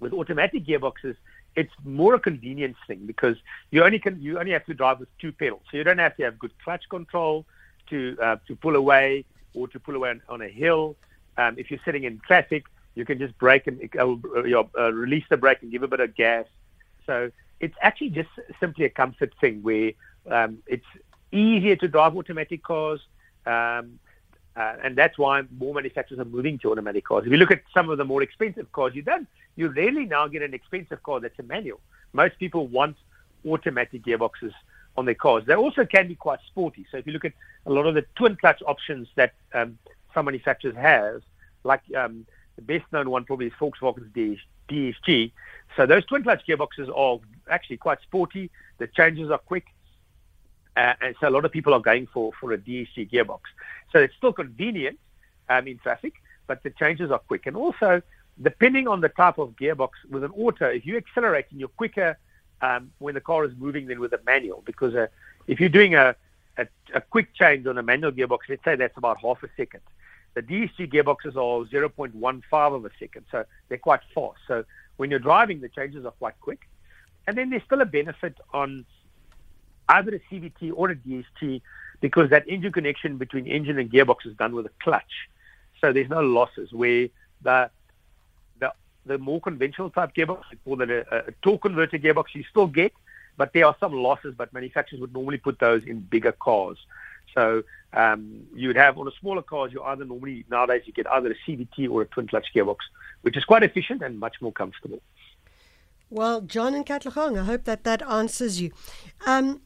with 0.00 0.12
automatic 0.12 0.66
gearboxes, 0.66 1.16
it's 1.54 1.72
more 1.84 2.14
a 2.14 2.20
convenience 2.20 2.76
thing 2.86 3.06
because 3.06 3.36
you 3.70 3.82
only 3.82 3.98
can 3.98 4.20
you 4.20 4.38
only 4.38 4.52
have 4.52 4.66
to 4.66 4.74
drive 4.74 5.00
with 5.00 5.08
two 5.18 5.32
pedals, 5.32 5.62
so 5.70 5.78
you 5.78 5.84
don't 5.84 5.98
have 5.98 6.16
to 6.16 6.24
have 6.24 6.38
good 6.38 6.52
clutch 6.62 6.84
control 6.90 7.46
to 7.88 8.16
uh, 8.20 8.36
to 8.46 8.54
pull 8.56 8.76
away 8.76 9.24
or 9.54 9.66
to 9.68 9.80
pull 9.80 9.96
away 9.96 10.10
on, 10.10 10.22
on 10.28 10.42
a 10.42 10.48
hill. 10.48 10.96
Um, 11.38 11.58
if 11.58 11.70
you're 11.70 11.80
sitting 11.84 12.04
in 12.04 12.20
traffic, 12.26 12.64
you 12.94 13.04
can 13.04 13.18
just 13.18 13.36
brake 13.38 13.66
and 13.66 13.80
uh, 13.98 14.64
uh, 14.78 14.92
release 14.92 15.24
the 15.30 15.36
brake 15.36 15.62
and 15.62 15.72
give 15.72 15.82
a 15.82 15.88
bit 15.88 16.00
of 16.00 16.14
gas. 16.14 16.46
So 17.06 17.30
it's 17.60 17.74
actually 17.80 18.10
just 18.10 18.28
simply 18.60 18.84
a 18.84 18.90
comfort 18.90 19.32
thing 19.40 19.62
where 19.62 19.92
um, 20.30 20.58
it's 20.66 20.86
easier 21.32 21.76
to 21.76 21.88
drive 21.88 22.16
automatic 22.16 22.62
cars. 22.62 23.00
Um, 23.46 23.98
uh, 24.56 24.74
and 24.82 24.96
that's 24.96 25.18
why 25.18 25.42
more 25.58 25.74
manufacturers 25.74 26.18
are 26.18 26.24
moving 26.24 26.58
to 26.58 26.72
automatic 26.72 27.04
cars. 27.04 27.24
If 27.26 27.32
you 27.32 27.36
look 27.36 27.50
at 27.50 27.62
some 27.74 27.90
of 27.90 27.98
the 27.98 28.04
more 28.04 28.22
expensive 28.22 28.72
cars, 28.72 28.94
you 28.94 29.02
don't, 29.02 29.28
you 29.54 29.68
rarely 29.68 30.06
now 30.06 30.26
get 30.28 30.42
an 30.42 30.54
expensive 30.54 31.02
car 31.02 31.20
that's 31.20 31.38
a 31.38 31.42
manual. 31.42 31.80
Most 32.14 32.38
people 32.38 32.66
want 32.66 32.96
automatic 33.46 34.02
gearboxes 34.02 34.52
on 34.96 35.04
their 35.04 35.14
cars. 35.14 35.44
They 35.46 35.54
also 35.54 35.84
can 35.84 36.08
be 36.08 36.14
quite 36.14 36.38
sporty. 36.46 36.86
So 36.90 36.96
if 36.96 37.06
you 37.06 37.12
look 37.12 37.26
at 37.26 37.34
a 37.66 37.70
lot 37.70 37.86
of 37.86 37.94
the 37.94 38.04
twin 38.14 38.36
clutch 38.36 38.62
options 38.66 39.08
that 39.16 39.34
um, 39.52 39.78
some 40.14 40.24
manufacturers 40.24 40.74
have, 40.76 41.22
like 41.62 41.82
um, 41.94 42.26
the 42.56 42.62
best 42.62 42.84
known 42.92 43.10
one 43.10 43.24
probably 43.24 43.46
is 43.46 43.52
Volkswagen's 43.60 44.12
DS, 44.12 44.38
DSG. 44.68 45.32
So 45.76 45.86
those 45.86 46.04
twin 46.06 46.22
clutch 46.22 46.42
gearboxes 46.46 46.90
are 46.94 47.20
actually 47.50 47.76
quite 47.76 48.00
sporty. 48.02 48.50
The 48.78 48.86
changes 48.86 49.30
are 49.30 49.38
quick. 49.38 49.66
Uh, 50.76 50.94
and 51.00 51.16
so 51.20 51.28
a 51.28 51.30
lot 51.30 51.44
of 51.44 51.52
people 51.52 51.72
are 51.72 51.80
going 51.80 52.06
for, 52.06 52.32
for 52.38 52.52
a 52.52 52.58
DSG 52.58 53.10
gearbox. 53.10 53.40
So 53.92 53.98
it's 53.98 54.14
still 54.16 54.32
convenient 54.32 54.98
um, 55.48 55.66
in 55.66 55.78
traffic, 55.78 56.14
but 56.46 56.62
the 56.62 56.70
changes 56.70 57.10
are 57.10 57.18
quick. 57.18 57.46
And 57.46 57.56
also, 57.56 58.02
depending 58.42 58.88
on 58.88 59.00
the 59.00 59.08
type 59.08 59.38
of 59.38 59.56
gearbox 59.56 59.90
with 60.10 60.24
an 60.24 60.32
auto, 60.32 60.66
if 60.66 60.84
you 60.84 60.96
accelerate 60.96 61.46
and 61.50 61.60
you're 61.60 61.68
quicker 61.68 62.18
um, 62.60 62.90
when 62.98 63.14
the 63.14 63.20
car 63.20 63.44
is 63.44 63.52
moving 63.56 63.86
than 63.86 64.00
with 64.00 64.12
a 64.12 64.20
manual, 64.26 64.62
because 64.66 64.94
uh, 64.94 65.06
if 65.46 65.60
you're 65.60 65.68
doing 65.68 65.94
a 65.94 66.16
a, 66.58 66.66
a 66.94 67.00
quick 67.00 67.34
change 67.34 67.66
on 67.66 67.78
a 67.78 67.82
manual 67.82 68.12
gearbox, 68.12 68.40
let's 68.48 68.64
say 68.64 68.76
that's 68.76 68.96
about 68.96 69.20
half 69.20 69.42
a 69.42 69.48
second. 69.56 69.80
The 70.36 70.42
DSG 70.42 70.92
gearboxes 70.92 71.34
are 71.34 71.66
0.15 71.66 72.76
of 72.76 72.84
a 72.84 72.90
second, 73.00 73.24
so 73.32 73.46
they're 73.70 73.78
quite 73.78 74.00
fast. 74.14 74.38
So 74.46 74.64
when 74.98 75.08
you're 75.08 75.18
driving, 75.18 75.62
the 75.62 75.70
changes 75.70 76.04
are 76.04 76.10
quite 76.10 76.38
quick. 76.42 76.68
And 77.26 77.38
then 77.38 77.48
there's 77.48 77.62
still 77.62 77.80
a 77.80 77.86
benefit 77.86 78.36
on 78.52 78.84
either 79.88 80.14
a 80.14 80.18
CVT 80.18 80.72
or 80.74 80.90
a 80.90 80.94
DSG 80.94 81.62
because 82.02 82.28
that 82.28 82.46
engine 82.46 82.70
connection 82.70 83.16
between 83.16 83.46
engine 83.46 83.78
and 83.78 83.90
gearbox 83.90 84.26
is 84.26 84.36
done 84.36 84.54
with 84.54 84.66
a 84.66 84.70
clutch. 84.82 85.30
So 85.80 85.94
there's 85.94 86.10
no 86.10 86.20
losses 86.20 86.70
where 86.70 87.08
the 87.40 87.70
the, 88.58 88.72
the 89.06 89.16
more 89.16 89.40
conventional 89.40 89.88
type 89.88 90.14
gearbox, 90.14 90.42
we 90.50 90.58
call 90.64 90.82
it 90.82 90.90
a, 90.90 91.28
a 91.28 91.32
torque 91.40 91.62
converter 91.62 91.98
gearbox, 91.98 92.26
you 92.34 92.44
still 92.50 92.66
get, 92.66 92.92
but 93.38 93.54
there 93.54 93.64
are 93.64 93.76
some 93.80 93.94
losses, 93.94 94.34
but 94.36 94.52
manufacturers 94.52 95.00
would 95.00 95.14
normally 95.14 95.38
put 95.38 95.58
those 95.58 95.82
in 95.84 96.00
bigger 96.00 96.32
cars. 96.32 96.76
So 97.36 97.62
um, 97.92 98.46
you 98.54 98.68
would 98.68 98.76
have 98.76 98.98
on 98.98 99.06
a 99.06 99.10
smaller 99.20 99.42
cars, 99.42 99.72
you 99.72 99.82
either 99.82 100.04
normally 100.04 100.44
nowadays 100.50 100.82
you 100.86 100.92
get 100.92 101.06
either 101.06 101.30
a 101.30 101.50
CVT 101.50 101.88
or 101.90 102.02
a 102.02 102.06
twin 102.06 102.26
clutch 102.26 102.46
gearbox, 102.54 102.78
which 103.22 103.36
is 103.36 103.44
quite 103.44 103.62
efficient 103.62 104.02
and 104.02 104.18
much 104.18 104.36
more 104.40 104.52
comfortable. 104.52 105.00
Well, 106.08 106.40
John 106.40 106.74
and 106.74 106.86
Katlehong, 106.86 107.38
I 107.38 107.44
hope 107.44 107.64
that 107.64 107.84
that 107.84 108.02
answers 108.02 108.60
you. 108.60 108.72
Um, 109.26 109.60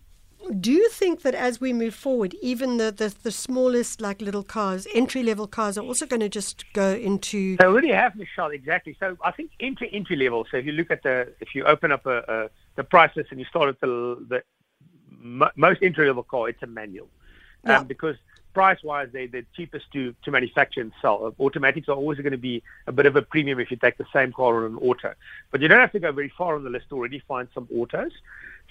do 0.59 0.73
you 0.73 0.89
think 0.89 1.21
that 1.21 1.35
as 1.35 1.61
we 1.61 1.73
move 1.73 1.95
forward, 1.95 2.35
even 2.41 2.79
the, 2.79 2.91
the, 2.91 3.15
the 3.23 3.31
smallest, 3.31 4.01
like 4.01 4.23
little 4.23 4.43
cars, 4.43 4.87
entry 4.95 5.23
level 5.23 5.47
cars, 5.47 5.77
are 5.77 5.85
also 5.85 6.07
going 6.07 6.21
to 6.21 6.31
just 6.31 6.65
go 6.73 6.93
into. 6.93 7.57
They 7.59 7.67
already 7.67 7.91
have, 7.91 8.17
Michelle, 8.17 8.51
exactly. 8.51 8.97
So 8.99 9.17
I 9.23 9.33
think 9.33 9.51
entry 9.61 9.91
entry 9.93 10.17
level. 10.17 10.47
So 10.51 10.57
if 10.57 10.65
you 10.65 10.73
look 10.73 10.91
at 10.91 11.03
the, 11.03 11.33
if 11.41 11.55
you 11.55 11.65
open 11.65 11.93
up 11.93 12.07
a, 12.07 12.19
a 12.27 12.51
the 12.77 12.85
price 12.85 13.15
list 13.15 13.31
and 13.31 13.39
you 13.39 13.47
start 13.47 13.69
at 13.69 13.81
the, 13.81 14.43
the 15.21 15.51
most 15.57 15.83
entry 15.83 16.07
level 16.07 16.23
car, 16.23 16.49
it's 16.49 16.63
a 16.63 16.67
manual. 16.67 17.09
Um, 17.65 17.87
because 17.87 18.17
price 18.53 18.83
wise, 18.83 19.09
they, 19.13 19.27
they're 19.27 19.45
cheapest 19.55 19.91
to, 19.93 20.15
to 20.25 20.31
manufacture 20.31 20.81
and 20.81 20.93
sell. 21.01 21.35
Automatics 21.39 21.89
are 21.89 21.95
always 21.95 22.19
going 22.19 22.33
to 22.33 22.39
be 22.39 22.63
a 22.87 22.93
bit 22.93 23.07
of 23.07 23.17
a 23.17 23.23
premium 23.23 23.61
if 23.61 23.71
you 23.71 23.77
take 23.77 23.97
the 23.97 24.07
same 24.13 24.33
car 24.33 24.65
on 24.65 24.73
an 24.73 24.79
auto. 24.79 25.15
But 25.51 25.61
you 25.61 25.69
don't 25.69 25.81
have 25.81 25.93
to 25.93 26.01
go 26.01 26.13
very 26.13 26.33
far 26.37 26.55
on 26.55 26.65
the 26.65 26.71
list 26.71 26.89
to 26.89 26.97
already 26.97 27.21
find 27.21 27.49
some 27.55 27.69
autos. 27.75 28.13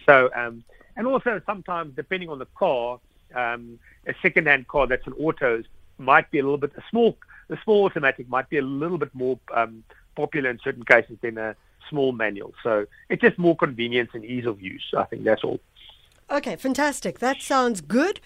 So, 0.06 0.30
um, 0.36 0.64
and 0.96 1.08
also 1.08 1.42
sometimes, 1.46 1.96
depending 1.96 2.30
on 2.30 2.40
the 2.40 2.48
car, 2.48 3.00
um, 3.34 3.80
a 4.08 4.14
second-hand 4.22 4.68
car 4.68 4.88
that's 4.88 5.06
an 5.08 5.14
auto 5.14 5.64
might 5.98 6.30
be 6.32 6.40
a 6.40 6.44
little 6.44 6.58
bit 6.58 6.72
a 6.78 6.84
small 6.90 7.18
the 7.50 7.58
small 7.64 7.86
automatic 7.86 8.30
might 8.30 8.50
be 8.50 8.58
a 8.58 8.62
little 8.62 8.98
bit 8.98 9.14
more 9.14 9.40
um, 9.54 9.84
popular 10.16 10.50
in 10.50 10.60
certain 10.64 10.84
cases 10.84 11.18
than 11.22 11.38
a 11.38 11.56
small 11.90 12.12
manual. 12.12 12.54
So 12.64 12.86
it's 13.10 13.22
just 13.22 13.38
more 13.38 13.56
convenience 13.56 14.12
and 14.14 14.24
ease 14.24 14.46
of 14.46 14.62
use. 14.62 14.94
I 14.96 15.04
think 15.06 15.24
that's 15.24 15.44
all. 15.44 15.60
Okay, 16.30 16.56
fantastic. 16.56 17.20
That 17.20 17.42
sounds 17.42 17.82
good 17.82 18.20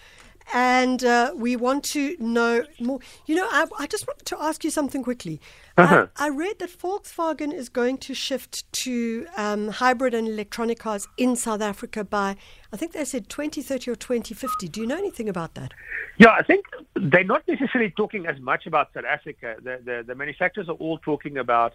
and 0.52 1.02
uh, 1.04 1.32
we 1.34 1.56
want 1.56 1.84
to 1.84 2.16
know 2.18 2.64
more. 2.80 3.00
You 3.26 3.36
know, 3.36 3.48
I, 3.50 3.66
I, 3.78 3.86
just 3.86 4.06
wanted 4.06 4.26
to 4.26 4.42
ask 4.42 4.64
you 4.64 4.70
something 4.70 5.02
quickly. 5.02 5.40
Uh-huh. 5.76 6.08
I, 6.16 6.26
I, 6.26 6.28
read 6.28 6.58
that 6.58 6.70
Volkswagen 6.70 7.52
is 7.52 7.68
going 7.68 7.98
to 7.98 8.14
shift 8.14 8.70
to 8.72 9.26
um, 9.36 9.68
hybrid 9.68 10.14
and 10.14 10.28
electronic 10.28 10.78
cars 10.78 11.08
in 11.16 11.34
South 11.36 11.60
Africa 11.60 12.04
by, 12.04 12.36
I 12.72 12.76
think 12.76 12.92
they 12.92 13.04
said 13.04 13.28
2030 13.28 13.90
or 13.90 13.96
2050. 13.96 14.68
Do 14.68 14.80
you 14.80 14.86
know 14.86 14.98
anything 14.98 15.28
about 15.28 15.54
that? 15.54 15.72
Yeah, 16.18 16.30
I 16.30 16.42
think 16.42 16.66
they're 16.94 17.24
not 17.24 17.46
necessarily 17.48 17.90
talking 17.90 18.26
as 18.26 18.38
much 18.40 18.66
about 18.66 18.92
South 18.94 19.04
Africa. 19.04 19.56
The, 19.62 19.80
the, 19.84 20.04
the 20.06 20.14
manufacturers 20.14 20.68
are 20.68 20.76
all 20.76 20.98
talking 20.98 21.38
about. 21.38 21.72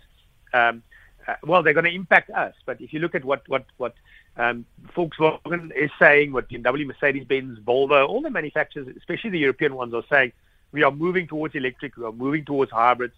Um, 0.53 0.83
uh, 1.27 1.35
well, 1.43 1.61
they're 1.61 1.73
going 1.73 1.85
to 1.85 1.93
impact 1.93 2.29
us. 2.29 2.55
But 2.65 2.79
if 2.81 2.93
you 2.93 2.99
look 2.99 3.15
at 3.15 3.25
what 3.25 3.47
what 3.47 3.65
what 3.77 3.93
um, 4.37 4.65
Volkswagen 4.95 5.71
is 5.75 5.91
saying, 5.99 6.31
what 6.31 6.49
BMW, 6.49 6.85
Mercedes-Benz, 6.85 7.59
Volvo, 7.59 8.07
all 8.07 8.21
the 8.21 8.29
manufacturers, 8.29 8.87
especially 8.97 9.31
the 9.31 9.39
European 9.39 9.75
ones, 9.75 9.93
are 9.93 10.03
saying 10.09 10.31
we 10.71 10.83
are 10.83 10.91
moving 10.91 11.27
towards 11.27 11.55
electric, 11.55 11.97
we 11.97 12.05
are 12.05 12.11
moving 12.11 12.45
towards 12.45 12.71
hybrids, 12.71 13.15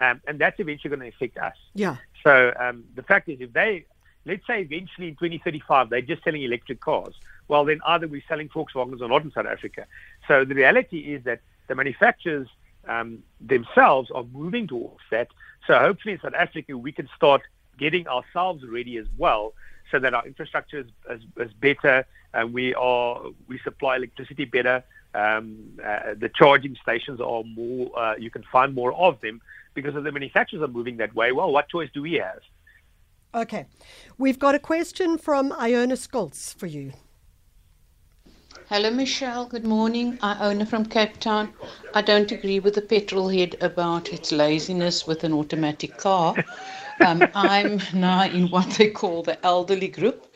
um, 0.00 0.20
and 0.26 0.38
that's 0.38 0.58
eventually 0.60 0.96
going 0.96 1.00
to 1.00 1.08
affect 1.08 1.38
us. 1.38 1.56
Yeah. 1.74 1.96
So 2.22 2.52
um, 2.58 2.84
the 2.94 3.02
fact 3.02 3.28
is, 3.28 3.40
if 3.40 3.52
they, 3.52 3.84
let's 4.24 4.46
say 4.46 4.60
eventually 4.60 5.08
in 5.08 5.14
2035, 5.14 5.90
they're 5.90 6.00
just 6.02 6.22
selling 6.22 6.42
electric 6.42 6.80
cars, 6.80 7.14
well, 7.48 7.64
then 7.64 7.80
either 7.86 8.06
we're 8.06 8.22
selling 8.28 8.48
Volkswagens 8.48 9.00
or 9.00 9.08
not 9.08 9.24
in 9.24 9.32
South 9.32 9.46
Africa. 9.46 9.86
So 10.28 10.44
the 10.44 10.54
reality 10.54 11.14
is 11.14 11.24
that 11.24 11.40
the 11.66 11.74
manufacturers 11.74 12.48
um, 12.86 13.22
themselves 13.40 14.10
are 14.14 14.24
moving 14.32 14.68
towards 14.68 15.00
that. 15.10 15.28
So 15.66 15.78
hopefully 15.78 16.14
in 16.14 16.20
South 16.20 16.34
Africa, 16.34 16.76
we 16.76 16.92
can 16.92 17.08
start 17.16 17.42
getting 17.78 18.06
ourselves 18.06 18.64
ready 18.64 18.98
as 18.98 19.06
well 19.16 19.54
so 19.90 19.98
that 19.98 20.14
our 20.14 20.26
infrastructure 20.26 20.78
is, 20.78 20.86
is, 21.10 21.22
is 21.36 21.52
better 21.54 22.06
and 22.34 22.52
we 22.52 22.74
are 22.74 23.22
we 23.48 23.58
supply 23.60 23.96
electricity 23.96 24.44
better. 24.44 24.84
Um, 25.14 25.78
uh, 25.84 26.14
the 26.16 26.28
charging 26.28 26.76
stations 26.80 27.20
are 27.20 27.42
more. 27.42 27.98
Uh, 27.98 28.16
you 28.16 28.30
can 28.30 28.44
find 28.44 28.74
more 28.74 28.92
of 28.92 29.20
them 29.20 29.40
because 29.74 29.96
of 29.96 30.04
the 30.04 30.12
manufacturers 30.12 30.62
are 30.62 30.68
moving 30.68 30.98
that 30.98 31.14
way. 31.14 31.32
Well, 31.32 31.52
what 31.52 31.68
choice 31.68 31.90
do 31.92 32.02
we 32.02 32.14
have? 32.14 32.40
Okay, 33.34 33.66
we've 34.18 34.38
got 34.38 34.54
a 34.54 34.58
question 34.58 35.18
from 35.18 35.52
Iona 35.52 35.94
Skoltz 35.94 36.54
for 36.54 36.66
you. 36.66 36.92
Hello, 38.68 38.90
Michelle. 38.90 39.46
Good 39.46 39.64
morning. 39.64 40.18
Iona 40.22 40.64
from 40.64 40.84
Cape 40.84 41.18
Town. 41.18 41.52
I 41.94 42.02
don't 42.02 42.30
agree 42.30 42.60
with 42.60 42.74
the 42.74 42.82
petrol 42.82 43.28
head 43.28 43.56
about 43.60 44.12
its 44.12 44.30
laziness 44.30 45.08
with 45.08 45.24
an 45.24 45.32
automatic 45.32 45.96
car. 45.96 46.36
Um, 47.00 47.28
I'm 47.34 47.80
now 47.94 48.24
in 48.24 48.50
what 48.50 48.70
they 48.72 48.88
call 48.90 49.22
the 49.22 49.44
elderly 49.44 49.88
group. 49.88 50.26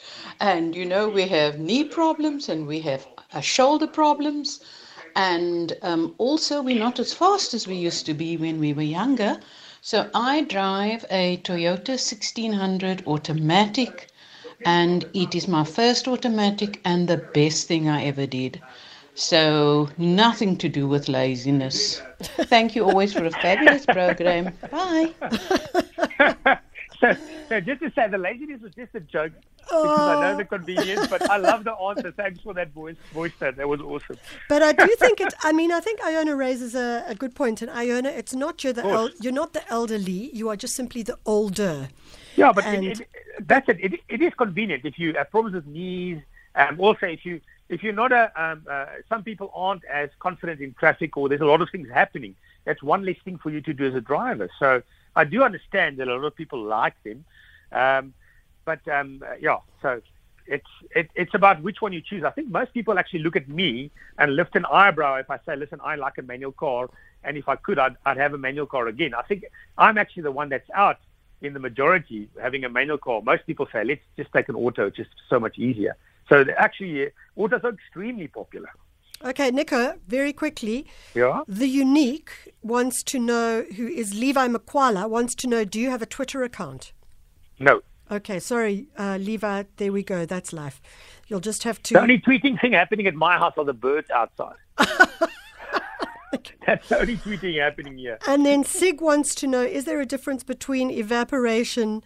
And, 0.41 0.75
you 0.75 0.85
know, 0.85 1.09
we 1.09 1.29
have 1.29 1.59
knee 1.59 1.85
problems 1.85 2.49
and 2.49 2.67
we 2.67 2.81
have 2.81 3.07
uh, 3.33 3.41
shoulder 3.41 3.87
problems. 3.87 4.61
And 5.15 5.77
um, 5.83 6.15
also, 6.19 6.63
we're 6.63 6.79
not 6.79 6.99
as 6.99 7.13
fast 7.13 7.55
as 7.55 7.67
we 7.67 7.77
used 7.77 8.07
to 8.07 8.15
be 8.15 8.37
when 8.37 8.59
we 8.59 8.73
were 8.73 8.83
younger. 8.83 9.41
So 9.81 10.09
I 10.15 10.41
drive 10.43 11.05
a 11.11 11.37
Toyota 11.45 11.99
1600 11.99 13.07
automatic, 13.07 14.09
and 14.65 15.05
it 15.13 15.35
is 15.35 15.47
my 15.47 15.65
first 15.65 16.09
automatic 16.09 16.81
and 16.85 17.07
the 17.07 17.19
best 17.19 17.69
thing 17.69 17.89
I 17.89 18.05
ever 18.05 18.27
did. 18.27 18.61
So, 19.15 19.89
nothing 19.97 20.57
to 20.59 20.69
do 20.69 20.89
with 20.89 21.09
laziness. 21.09 22.03
Thank 22.21 22.75
you 22.75 22.85
always 22.85 23.13
for 23.13 23.25
a 23.25 23.31
fabulous 23.31 23.87
program. 23.87 24.53
Bye. 24.73 25.15
so, 27.01 27.17
so, 27.49 27.61
just 27.61 27.81
to 27.83 27.93
say, 27.95 28.09
the 28.09 28.19
laziness 28.19 28.61
was 28.61 28.75
just 28.75 28.93
a 28.95 29.01
joke 29.01 29.33
because 29.65 29.99
oh. 29.99 30.19
I 30.19 30.31
know 30.31 30.37
the 30.37 30.45
convenience, 30.45 31.07
but 31.07 31.31
I 31.31 31.37
love 31.37 31.63
the 31.63 31.73
answer. 31.73 32.11
Thanks 32.11 32.41
for 32.41 32.55
that 32.55 32.73
voice, 32.73 32.97
voice 33.13 33.33
that. 33.39 33.57
That 33.57 33.69
was 33.69 33.81
awesome. 33.81 34.19
But 34.49 34.63
I 34.63 34.73
do 34.73 34.87
think 34.99 35.21
it. 35.21 35.33
I 35.43 35.53
mean, 35.53 35.71
I 35.71 35.81
think 35.81 36.05
Iona 36.05 36.35
raises 36.35 36.75
a, 36.75 37.05
a 37.07 37.15
good 37.15 37.37
point. 37.37 37.63
And 37.63 37.71
Iona, 37.71 38.09
it's 38.09 38.35
not 38.35 38.65
you're 38.65 38.73
the 38.73 38.85
el, 38.85 39.11
you're 39.21 39.33
not 39.33 39.53
the 39.53 39.67
elderly. 39.71 40.31
You 40.35 40.49
are 40.49 40.57
just 40.57 40.75
simply 40.75 41.03
the 41.03 41.19
older. 41.25 41.89
Yeah, 42.37 42.53
but 42.53 42.65
and, 42.65 42.85
it, 42.85 43.01
it, 43.01 43.09
that's 43.47 43.69
it. 43.69 43.79
it. 43.81 44.01
It 44.09 44.23
is 44.23 44.35
convenient 44.35 44.85
if 44.85 44.99
you 44.99 45.15
have 45.15 45.31
problems 45.31 45.55
with 45.55 45.67
knees. 45.67 46.21
Um, 46.57 46.79
also, 46.79 47.07
if 47.07 47.25
you 47.25 47.41
if 47.69 47.83
you're 47.83 47.93
not 47.93 48.13
a, 48.13 48.31
um, 48.43 48.67
uh, 48.71 48.87
some 49.09 49.23
people 49.23 49.51
aren't 49.55 49.85
as 49.87 50.11
confident 50.19 50.61
in 50.61 50.75
traffic 50.75 51.17
or 51.17 51.29
there's 51.29 51.41
a 51.41 51.47
lot 51.47 51.61
of 51.63 51.71
things 51.71 51.89
happening, 51.89 52.35
that's 52.65 52.83
one 52.83 53.05
less 53.05 53.17
thing 53.25 53.39
for 53.39 53.51
you 53.51 53.61
to 53.63 53.73
do 53.73 53.87
as 53.87 53.95
a 53.95 54.01
driver. 54.01 54.49
So 54.59 54.83
I 55.17 55.25
do 55.25 55.43
understand 55.43 55.99
that 55.99 56.09
a 56.09 56.15
lot 56.15 56.25
of 56.25 56.37
people 56.37 56.63
like 56.63 56.95
them. 57.03 57.25
Um, 57.73 58.15
but 58.65 58.87
um, 58.89 59.23
uh, 59.27 59.35
yeah, 59.41 59.59
so 59.83 60.01
it's 60.47 60.67
it, 60.91 61.11
it's 61.15 61.35
about 61.35 61.63
which 61.63 61.81
one 61.81 61.93
you 61.93 62.01
choose. 62.01 62.25
I 62.25 62.31
think 62.31 62.51
most 62.51 62.73
people 62.75 62.99
actually 62.99 63.21
look 63.21 63.37
at 63.37 63.49
me 63.49 63.91
and 64.19 64.37
lift 64.37 64.57
an 64.57 64.67
eyebrow 64.71 65.17
if 65.17 65.31
I 65.31 65.39
say, 65.47 65.57
listen, 65.57 65.81
I 65.83 65.97
like 65.97 66.19
a 66.19 66.23
manual 66.23 66.53
car, 66.53 66.91
and 67.23 67.37
if 67.37 67.49
I 67.49 67.57
could, 67.57 67.79
I'd, 67.79 67.97
I'd 68.05 68.17
have 68.17 68.35
a 68.35 68.39
manual 68.39 68.67
car 68.67 68.87
again. 68.89 69.15
I 69.15 69.23
think 69.23 69.45
I'm 69.79 69.99
actually 69.99 70.25
the 70.25 70.33
one 70.33 70.49
that's 70.49 70.69
out 70.71 70.99
in 71.43 71.53
the 71.53 71.61
majority 71.61 72.29
having 72.41 72.65
a 72.65 72.69
manual 72.69 72.99
car. 72.99 73.21
Most 73.23 73.47
people 73.47 73.67
say, 73.73 73.85
let's 73.85 74.01
just 74.17 74.33
take 74.33 74.49
an 74.49 74.55
auto, 74.55 74.87
it's 74.87 74.97
just 74.97 75.11
so 75.29 75.39
much 75.39 75.59
easier. 75.59 75.97
So 76.29 76.45
actually, 76.57 77.11
waters 77.35 77.61
are 77.65 77.71
extremely 77.71 78.29
popular. 78.29 78.69
Okay, 79.25 79.51
Nico, 79.51 79.95
very 80.07 80.33
quickly. 80.33 80.87
Yeah. 81.15 81.43
The 81.49 81.67
Unique 81.67 82.55
wants 82.63 83.03
to 83.05 83.19
know, 83.19 83.65
who 83.77 83.87
is 83.87 84.15
Levi 84.15 84.49
Makwala, 84.49 85.09
wants 85.09 85.35
to 85.37 85.47
know, 85.47 85.65
do 85.65 85.81
you 85.81 85.91
have 85.91 86.03
a 86.03 86.07
Twitter 86.07 86.43
account? 86.43 86.93
No. 87.59 87.81
Okay, 88.11 88.39
sorry, 88.39 88.89
uh, 88.99 89.17
Levi. 89.19 89.65
There 89.77 89.93
we 89.93 90.03
go. 90.03 90.27
That's 90.27 90.53
life. 90.53 90.81
You'll 91.27 91.41
just 91.41 91.63
have 91.63 91.83
to. 91.85 91.95
The 91.95 92.01
only 92.03 92.19
tweeting 92.19 92.61
thing 92.61 92.73
happening 92.73 93.07
at 93.07 93.15
my 93.15 93.39
house 93.39 93.55
are 93.57 93.65
the 93.65 93.73
birds 93.73 94.11
outside. 94.11 94.57
That's 96.67 96.89
the 96.89 97.01
only 97.01 97.17
tweeting 97.17 97.59
happening 97.61 97.97
here. 97.97 98.19
And 98.27 98.45
then 98.45 98.63
Sig 98.65 99.01
wants 99.01 99.35
to 99.37 99.47
know: 99.47 99.63
Is 99.63 99.87
there 99.87 100.01
a 100.01 100.07
difference 100.07 100.45
between 100.45 100.91
evaporation 100.91 102.03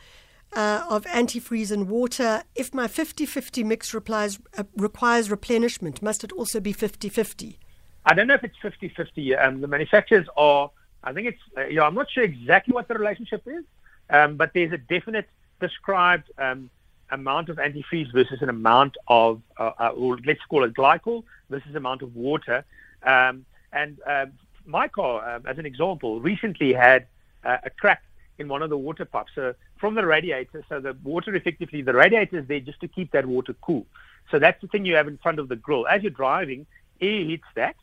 uh, 0.55 0.85
of 0.89 1.05
antifreeze 1.05 1.71
and 1.71 1.89
water. 1.89 2.43
If 2.55 2.75
my 2.75 2.89
50 2.89 3.27
50 3.27 3.65
mix 3.65 3.95
replies, 3.95 4.39
uh, 4.57 4.65
requires 4.77 5.31
replenishment, 5.31 6.03
must 6.03 6.25
it 6.25 6.33
also 6.33 6.61
be 6.61 6.73
50 6.73 7.09
50? 7.09 7.59
I 8.07 8.15
don't 8.15 8.27
know 8.27 8.35
if 8.35 8.45
it's 8.45 8.57
50 8.63 8.89
50. 8.89 9.37
Um, 9.37 9.61
the 9.61 9.67
manufacturers 9.67 10.27
are, 10.37 10.71
I 11.05 11.13
think 11.13 11.29
it's, 11.29 11.43
uh, 11.57 11.67
yeah, 11.67 11.83
I'm 11.83 11.95
not 11.95 12.11
sure 12.11 12.25
exactly 12.25 12.73
what 12.73 12.89
the 12.89 12.95
relationship 12.95 13.43
is, 13.47 13.65
um, 14.11 14.37
but 14.37 14.53
there's 14.55 14.73
a 14.73 14.79
definite 14.79 15.29
prescribed 15.59 16.31
um, 16.39 16.71
amount 17.11 17.49
of 17.49 17.57
antifreeze 17.57 18.13
versus 18.13 18.41
an 18.41 18.49
amount 18.49 18.97
of, 19.09 19.43
uh, 19.59 19.73
uh, 19.79 19.89
or 19.89 20.19
let's 20.25 20.41
call 20.49 20.65
it 20.65 20.75
glycol 20.75 21.25
versus 21.51 21.75
amount 21.75 22.03
of 22.03 22.15
water. 22.17 22.65
Um, 23.03 23.45
and 23.73 23.99
um, 24.07 24.33
my 24.65 24.89
car, 24.89 25.29
um, 25.29 25.43
as 25.47 25.59
an 25.59 25.67
example, 25.67 26.21
recently 26.21 26.73
had 26.73 27.07
uh, 27.45 27.59
a 27.65 27.71
crack 27.71 28.03
in 28.39 28.49
one 28.49 28.63
of 28.63 28.71
the 28.71 28.79
water 28.79 29.05
pipes. 29.05 29.33
So 29.35 29.55
from 29.79 29.95
the 29.95 30.07
radiator, 30.07 30.65
so 30.69 30.81
the 30.81 30.97
water 31.03 31.35
effectively, 31.35 31.83
the 31.83 31.95
radiator 31.95 32.39
is 32.39 32.47
there 32.47 32.61
just 32.61 32.81
to 32.81 32.89
keep 32.89 33.13
that 33.13 33.27
water 33.27 33.55
cool. 33.61 33.87
So 34.31 34.39
that's 34.39 34.61
the 34.61 34.69
thing 34.69 34.85
you 34.85 34.95
have 34.97 35.09
in 35.09 35.19
front 35.19 35.39
of 35.39 35.49
the 35.49 35.57
grill. 35.57 35.87
As 35.87 36.03
you're 36.03 36.11
driving, 36.11 36.67
air 37.01 37.25
hits 37.25 37.45
that, 37.55 37.77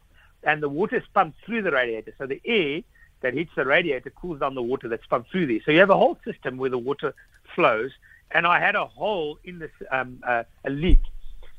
and 0.43 0.61
the 0.61 0.69
water 0.69 0.97
is 0.97 1.03
pumped 1.13 1.37
through 1.45 1.63
the 1.63 1.71
radiator. 1.71 2.13
So 2.17 2.27
the 2.27 2.41
air 2.45 2.81
that 3.21 3.33
hits 3.33 3.51
the 3.55 3.65
radiator 3.65 4.11
cools 4.11 4.39
down 4.39 4.53
the 4.55 4.61
water 4.61 4.87
that's 4.87 5.05
pumped 5.07 5.31
through 5.31 5.47
there. 5.47 5.59
So 5.65 5.71
you 5.71 5.79
have 5.79 5.89
a 5.89 5.97
whole 5.97 6.17
system 6.23 6.57
where 6.57 6.69
the 6.69 6.77
water 6.77 7.13
flows. 7.55 7.91
And 8.31 8.45
I 8.45 8.59
had 8.59 8.75
a 8.75 8.85
hole 8.85 9.39
in 9.43 9.59
this, 9.59 9.71
um, 9.91 10.19
uh, 10.27 10.43
a 10.65 10.69
leak. 10.69 11.01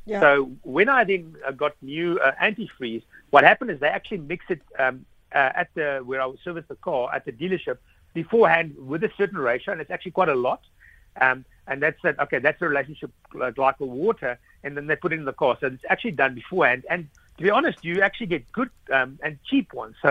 Yeah. 0.05 0.21
So 0.21 0.53
when 0.63 0.89
I 0.89 1.05
then 1.05 1.35
uh, 1.47 1.53
got 1.53 1.75
new 1.83 2.19
uh, 2.19 2.33
antifreeze, 2.41 3.03
what 3.31 3.45
happened 3.45 3.71
is 3.71 3.81
they 3.81 3.89
actually 3.89 4.19
mix 4.19 4.45
it 4.49 4.61
um, 4.79 5.05
uh, 5.35 5.51
at 5.55 5.69
the 5.75 6.03
where 6.05 6.21
I 6.21 6.27
was 6.27 6.39
service 6.45 6.65
the 6.69 6.77
car 6.77 7.13
at 7.13 7.25
the 7.25 7.33
dealership 7.33 7.79
beforehand 8.23 8.69
with 8.93 9.03
a 9.05 9.13
certain 9.21 9.39
ratio, 9.39 9.71
and 9.73 9.81
it's 9.83 9.93
actually 9.95 10.17
quite 10.21 10.33
a 10.39 10.41
lot. 10.49 10.63
Um, 11.25 11.45
and 11.69 11.77
that's 11.85 12.01
that. 12.03 12.15
Okay, 12.25 12.41
that's 12.47 12.61
the 12.61 12.69
relationship 12.69 13.11
uh, 13.35 13.51
glycol 13.59 13.89
water, 14.05 14.33
and 14.65 14.71
then 14.77 14.87
they 14.89 14.97
put 14.97 15.13
it 15.13 15.19
in 15.23 15.25
the 15.33 15.39
car. 15.43 15.57
So 15.61 15.67
it's 15.69 15.89
actually 15.89 16.17
done 16.25 16.35
beforehand. 16.35 16.85
And 16.93 17.09
to 17.37 17.43
be 17.43 17.51
honest, 17.51 17.79
you 17.89 17.95
actually 18.09 18.31
get 18.37 18.43
good 18.53 18.71
um, 18.99 19.11
and 19.25 19.39
cheap 19.49 19.73
ones. 19.83 19.95
So 20.05 20.11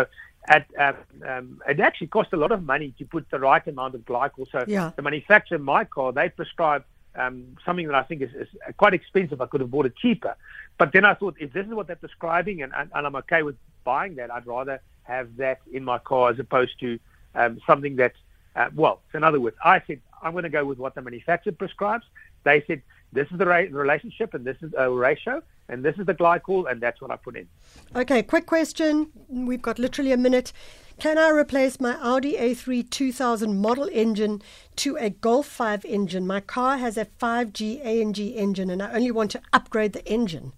at 0.55 0.65
um, 0.85 0.95
um, 1.31 1.47
it 1.71 1.79
actually 1.79 2.07
costs 2.17 2.33
a 2.33 2.37
lot 2.37 2.51
of 2.51 2.61
money 2.63 2.89
to 2.99 3.03
put 3.05 3.23
the 3.33 3.39
right 3.39 3.65
amount 3.73 3.95
of 3.97 4.01
glycol. 4.11 4.45
So 4.51 4.59
Yeah. 4.67 4.91
the 4.97 5.01
manufacturer, 5.01 5.59
my 5.59 5.83
car, 5.95 6.11
they 6.19 6.29
prescribe 6.29 6.83
um, 7.21 7.35
something 7.65 7.87
that 7.89 7.95
I 7.95 8.03
think 8.03 8.21
is, 8.21 8.33
is 8.43 8.49
quite 8.77 8.93
expensive. 8.93 9.39
I 9.41 9.47
could 9.51 9.61
have 9.61 9.71
bought 9.75 9.87
it 9.91 9.95
cheaper, 10.05 10.33
but 10.77 10.87
then 10.93 11.05
I 11.11 11.13
thought 11.19 11.35
if 11.39 11.49
this 11.53 11.65
is 11.65 11.73
what 11.73 11.87
they're 11.87 12.03
prescribing, 12.07 12.61
and, 12.63 12.71
and, 12.77 12.87
and 12.93 13.07
I'm 13.07 13.15
okay 13.23 13.41
with 13.47 13.57
buying 13.83 14.15
that, 14.15 14.29
I'd 14.35 14.47
rather 14.57 14.77
have 15.03 15.27
that 15.37 15.59
in 15.71 15.83
my 15.91 15.99
car 15.99 16.23
as 16.31 16.39
opposed 16.39 16.75
to 16.81 16.99
um, 17.35 17.59
something 17.67 17.95
that, 17.97 18.13
uh, 18.55 18.69
well, 18.75 19.01
in 19.13 19.23
other 19.23 19.39
words, 19.39 19.57
I 19.63 19.81
said 19.85 20.01
I'm 20.21 20.31
going 20.31 20.43
to 20.43 20.49
go 20.49 20.65
with 20.65 20.79
what 20.79 20.95
the 20.95 21.01
manufacturer 21.01 21.53
prescribes. 21.53 22.05
They 22.43 22.63
said 22.67 22.81
this 23.13 23.27
is 23.31 23.37
the 23.37 23.45
ra- 23.45 23.65
relationship 23.69 24.33
and 24.33 24.45
this 24.45 24.57
is 24.61 24.73
a 24.77 24.89
ratio 24.89 25.41
and 25.69 25.83
this 25.83 25.97
is 25.97 26.05
the 26.05 26.13
glycol 26.13 26.69
and 26.69 26.81
that's 26.81 27.01
what 27.01 27.11
I 27.11 27.15
put 27.15 27.35
in. 27.35 27.47
Okay, 27.95 28.23
quick 28.23 28.45
question. 28.45 29.09
We've 29.27 29.61
got 29.61 29.79
literally 29.79 30.11
a 30.11 30.17
minute. 30.17 30.53
Can 30.99 31.17
I 31.17 31.29
replace 31.29 31.79
my 31.79 31.97
Audi 32.01 32.33
A3 32.33 32.89
2000 32.89 33.59
model 33.59 33.89
engine 33.91 34.41
to 34.77 34.95
a 34.97 35.09
Golf 35.09 35.45
5 35.47 35.83
engine? 35.85 36.25
My 36.25 36.39
car 36.39 36.77
has 36.77 36.97
a 36.97 37.05
5G 37.05 37.83
ANG 37.85 38.15
engine 38.15 38.69
and 38.69 38.81
I 38.81 38.93
only 38.93 39.11
want 39.11 39.31
to 39.31 39.41
upgrade 39.53 39.93
the 39.93 40.05
engine. 40.07 40.53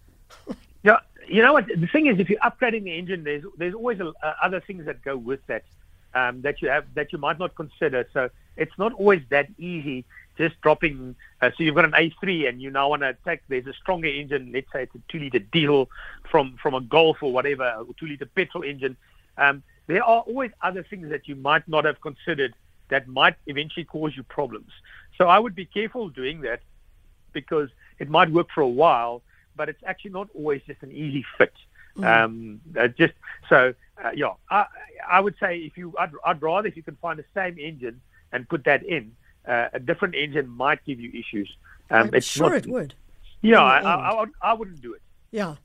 Yeah, 0.84 1.00
you 1.27 1.41
know 1.41 1.51
what? 1.51 1.67
The 1.67 1.88
thing 1.88 2.05
is, 2.05 2.19
if 2.19 2.29
you're 2.29 2.39
upgrading 2.39 2.84
the 2.84 2.98
engine, 2.98 3.24
there's 3.24 3.43
there's 3.57 3.74
always 3.74 4.00
a, 4.00 4.10
uh, 4.24 4.34
other 4.41 4.62
things 4.62 4.86
that 4.86 5.01
go 5.01 5.17
with 5.17 5.46
that 5.48 5.63
um, 6.17 6.41
that 6.41 6.62
you 6.62 6.69
have 6.69 6.86
that 6.95 7.12
you 7.12 7.19
might 7.19 7.39
not 7.39 7.55
consider. 7.55 8.07
So 8.13 8.29
it's 8.55 8.77
not 8.77 8.93
always 8.93 9.21
that 9.29 9.47
easy. 9.57 10.05
Just 10.38 10.59
dropping. 10.62 11.15
Uh, 11.41 11.51
so 11.55 11.63
you've 11.63 11.75
got 11.75 11.86
an 11.86 11.91
A3, 11.91 12.47
and 12.50 12.62
you 12.62 12.69
now 12.71 12.89
want 12.89 13.01
to 13.03 13.15
take. 13.25 13.41
There's 13.47 13.67
a 13.67 13.74
stronger 13.74 14.07
engine. 14.07 14.51
Let's 14.53 14.71
say 14.71 14.83
it's 14.83 14.95
a 14.95 15.01
two-liter 15.12 15.39
diesel 15.39 15.89
from 16.29 16.57
from 16.62 16.74
a 16.74 16.81
Golf 16.81 17.17
or 17.21 17.31
whatever, 17.31 17.63
a 17.63 17.86
two-liter 18.00 18.25
petrol 18.25 18.63
engine. 18.63 18.97
Um, 19.38 19.63
there 19.88 20.03
are 20.03 20.21
always 20.21 20.51
other 20.62 20.83
things 20.83 21.09
that 21.09 21.27
you 21.27 21.36
might 21.36 21.67
not 21.67 21.86
have 21.86 22.01
considered 22.01 22.53
that 22.89 23.07
might 23.07 23.36
eventually 23.45 23.86
cause 23.86 24.15
you 24.15 24.24
problems. 24.24 24.71
So 25.17 25.27
I 25.27 25.39
would 25.39 25.55
be 25.55 25.65
careful 25.65 26.09
doing 26.09 26.41
that 26.41 26.62
because 27.33 27.69
it 28.00 28.09
might 28.09 28.29
work 28.31 28.47
for 28.53 28.62
a 28.62 28.67
while, 28.67 29.21
but 29.55 29.69
it's 29.69 29.83
actually 29.86 30.12
not 30.12 30.29
always 30.33 30.62
just 30.67 30.81
an 30.83 30.91
easy 30.91 31.25
fit. 31.38 31.53
Um, 32.03 32.62
uh, 32.79 32.88
just 32.89 33.13
so, 33.50 33.74
uh, 34.04 34.12
yeah, 34.16 34.34
I, 34.50 34.66
I 35.10 35.20
would 35.20 35.36
say 35.39 35.58
if 35.60 35.77
you, 35.77 35.94
I'd, 35.98 36.12
I'd 36.25 36.42
rather 36.42 36.68
if 36.68 36.75
you 36.77 36.84
can 36.84 36.96
find 36.98 37.18
the 37.20 37.25
same 37.34 37.58
engine 37.58 38.01
and 38.32 38.48
put 38.48 38.63
that 38.66 38.84
in, 38.84 39.13
uh, 39.48 39.69
a 39.74 39.80
different 39.80 40.15
engine 40.15 40.48
might 40.50 40.84
give 40.86 41.00
you 41.00 41.10
issues. 41.13 41.50
Um, 41.89 42.10
I'm 42.13 42.21
sure 42.21 42.50
not- 42.50 42.58
it 42.58 42.67
would. 42.67 42.93
Yeah, 43.41 43.62
I, 43.62 43.80
I. 43.80 44.24
I, 44.24 44.26
I 44.41 44.54
wouldn't 44.54 44.82
do 44.82 44.93
it. 44.93 45.02
Yeah. 45.32 45.56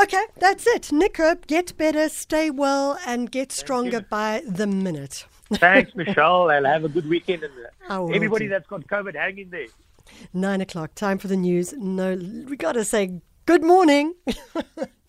Okay, 0.00 0.24
that's 0.36 0.66
it. 0.66 0.90
Nick 0.92 1.18
Herb, 1.18 1.46
get 1.46 1.76
better, 1.76 2.08
stay 2.08 2.50
well, 2.50 2.98
and 3.06 3.30
get 3.30 3.52
stronger 3.52 4.00
by 4.00 4.42
the 4.46 4.66
minute. 4.66 5.24
Thanks, 5.54 5.94
Michelle, 5.96 6.50
and 6.50 6.66
have 6.66 6.84
a 6.84 6.88
good 6.88 7.08
weekend. 7.08 7.42
And 7.42 7.52
uh, 7.88 8.06
everybody 8.06 8.46
do. 8.46 8.50
that's 8.50 8.66
got 8.66 8.86
COVID, 8.86 9.14
hang 9.14 9.38
in 9.38 9.50
there. 9.50 9.66
Nine 10.32 10.60
o'clock, 10.60 10.94
time 10.94 11.18
for 11.18 11.28
the 11.28 11.36
news. 11.36 11.72
No, 11.76 12.14
we 12.48 12.56
got 12.56 12.72
to 12.72 12.84
say 12.84 13.20
good 13.46 13.62
morning. 13.62 14.14